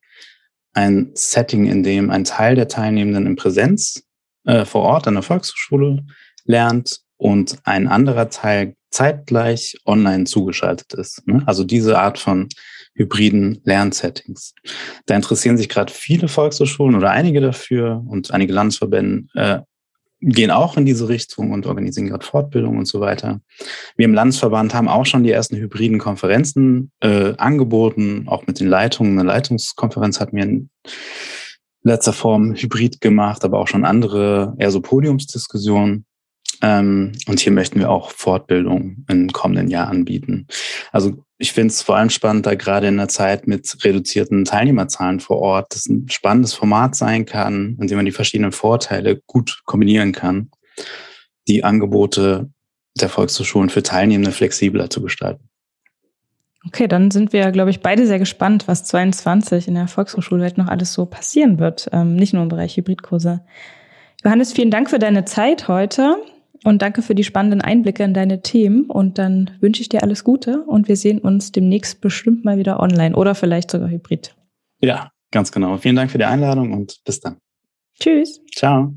ein 0.74 1.10
Setting, 1.14 1.66
in 1.66 1.82
dem 1.82 2.10
ein 2.10 2.24
Teil 2.24 2.54
der 2.54 2.68
Teilnehmenden 2.68 3.26
in 3.26 3.36
Präsenz 3.36 4.02
äh, 4.44 4.64
vor 4.64 4.82
Ort 4.82 5.08
an 5.08 5.14
der 5.14 5.22
Volkshochschule 5.22 6.04
lernt 6.44 7.00
und 7.16 7.58
ein 7.64 7.88
anderer 7.88 8.30
Teil 8.30 8.74
zeitgleich 8.90 9.78
online 9.84 10.24
zugeschaltet 10.24 10.94
ist. 10.94 11.26
Ne? 11.26 11.42
Also 11.46 11.64
diese 11.64 11.98
Art 11.98 12.18
von 12.18 12.48
hybriden 12.94 13.60
Lernsettings. 13.64 14.54
Da 15.06 15.14
interessieren 15.14 15.56
sich 15.56 15.68
gerade 15.68 15.92
viele 15.92 16.28
Volkshochschulen 16.28 16.96
oder 16.96 17.10
einige 17.10 17.40
dafür 17.40 18.02
und 18.06 18.30
einige 18.32 18.52
Landesverbände 18.52 19.28
äh, 19.34 19.60
gehen 20.20 20.50
auch 20.50 20.76
in 20.76 20.84
diese 20.84 21.08
Richtung 21.08 21.52
und 21.52 21.66
organisieren 21.66 22.08
gerade 22.08 22.24
Fortbildungen 22.24 22.78
und 22.78 22.86
so 22.86 23.00
weiter. 23.00 23.40
Wir 23.96 24.04
im 24.04 24.14
Landesverband 24.14 24.74
haben 24.74 24.88
auch 24.88 25.06
schon 25.06 25.22
die 25.22 25.30
ersten 25.30 25.56
hybriden 25.56 25.98
Konferenzen 25.98 26.90
äh, 27.00 27.34
angeboten, 27.36 28.24
auch 28.26 28.46
mit 28.46 28.60
den 28.60 28.66
Leitungen. 28.66 29.18
Eine 29.18 29.28
Leitungskonferenz 29.28 30.20
hatten 30.20 30.36
wir 30.36 30.44
in 30.44 30.70
letzter 31.82 32.12
Form 32.12 32.54
hybrid 32.54 33.00
gemacht, 33.00 33.44
aber 33.44 33.58
auch 33.60 33.68
schon 33.68 33.84
andere, 33.84 34.54
eher 34.58 34.70
so 34.70 34.80
Podiumsdiskussionen. 34.80 36.04
Ähm, 36.62 37.12
und 37.26 37.40
hier 37.40 37.52
möchten 37.52 37.78
wir 37.78 37.90
auch 37.90 38.10
Fortbildung 38.10 39.04
im 39.08 39.32
kommenden 39.32 39.68
Jahr 39.68 39.88
anbieten. 39.88 40.46
Also 40.92 41.24
ich 41.38 41.52
finde 41.52 41.72
es 41.72 41.82
vor 41.82 41.96
allem 41.96 42.10
spannend, 42.10 42.46
da 42.46 42.54
gerade 42.54 42.88
in 42.88 42.96
der 42.96 43.08
Zeit 43.08 43.46
mit 43.46 43.84
reduzierten 43.84 44.44
Teilnehmerzahlen 44.44 45.20
vor 45.20 45.38
Ort, 45.38 45.74
das 45.74 45.86
ein 45.86 46.08
spannendes 46.08 46.54
Format 46.54 46.96
sein 46.96 47.26
kann, 47.26 47.76
in 47.80 47.86
dem 47.86 47.96
man 47.96 48.06
die 48.06 48.12
verschiedenen 48.12 48.52
Vorteile 48.52 49.20
gut 49.26 49.62
kombinieren 49.64 50.12
kann, 50.12 50.50
die 51.46 51.62
Angebote 51.62 52.50
der 53.00 53.08
Volkshochschulen 53.08 53.70
für 53.70 53.84
Teilnehmende 53.84 54.32
flexibler 54.32 54.90
zu 54.90 55.00
gestalten. 55.00 55.48
Okay, 56.66 56.88
dann 56.88 57.12
sind 57.12 57.32
wir, 57.32 57.52
glaube 57.52 57.70
ich, 57.70 57.80
beide 57.80 58.04
sehr 58.06 58.18
gespannt, 58.18 58.66
was 58.66 58.82
22 58.84 59.68
in 59.68 59.74
der 59.74 59.86
Volkshochschulwelt 59.86 60.58
noch 60.58 60.66
alles 60.66 60.92
so 60.92 61.06
passieren 61.06 61.60
wird, 61.60 61.88
ähm, 61.92 62.16
nicht 62.16 62.34
nur 62.34 62.42
im 62.42 62.48
Bereich 62.48 62.76
Hybridkurse. 62.76 63.44
Johannes, 64.24 64.52
vielen 64.52 64.72
Dank 64.72 64.90
für 64.90 64.98
deine 64.98 65.24
Zeit 65.24 65.68
heute 65.68 66.16
und 66.64 66.82
danke 66.82 67.02
für 67.02 67.14
die 67.14 67.24
spannenden 67.24 67.60
Einblicke 67.60 68.02
in 68.02 68.14
deine 68.14 68.42
Themen. 68.42 68.86
Und 68.86 69.18
dann 69.18 69.50
wünsche 69.60 69.82
ich 69.82 69.88
dir 69.88 70.02
alles 70.02 70.24
Gute 70.24 70.62
und 70.64 70.88
wir 70.88 70.96
sehen 70.96 71.20
uns 71.20 71.52
demnächst 71.52 72.00
bestimmt 72.00 72.44
mal 72.44 72.58
wieder 72.58 72.80
online 72.80 73.16
oder 73.16 73.34
vielleicht 73.34 73.70
sogar 73.70 73.88
hybrid. 73.88 74.34
Ja, 74.80 75.10
ganz 75.30 75.52
genau. 75.52 75.76
Vielen 75.76 75.96
Dank 75.96 76.10
für 76.10 76.18
die 76.18 76.24
Einladung 76.24 76.72
und 76.72 77.00
bis 77.04 77.20
dann. 77.20 77.38
Tschüss. 78.00 78.40
Ciao. 78.54 78.94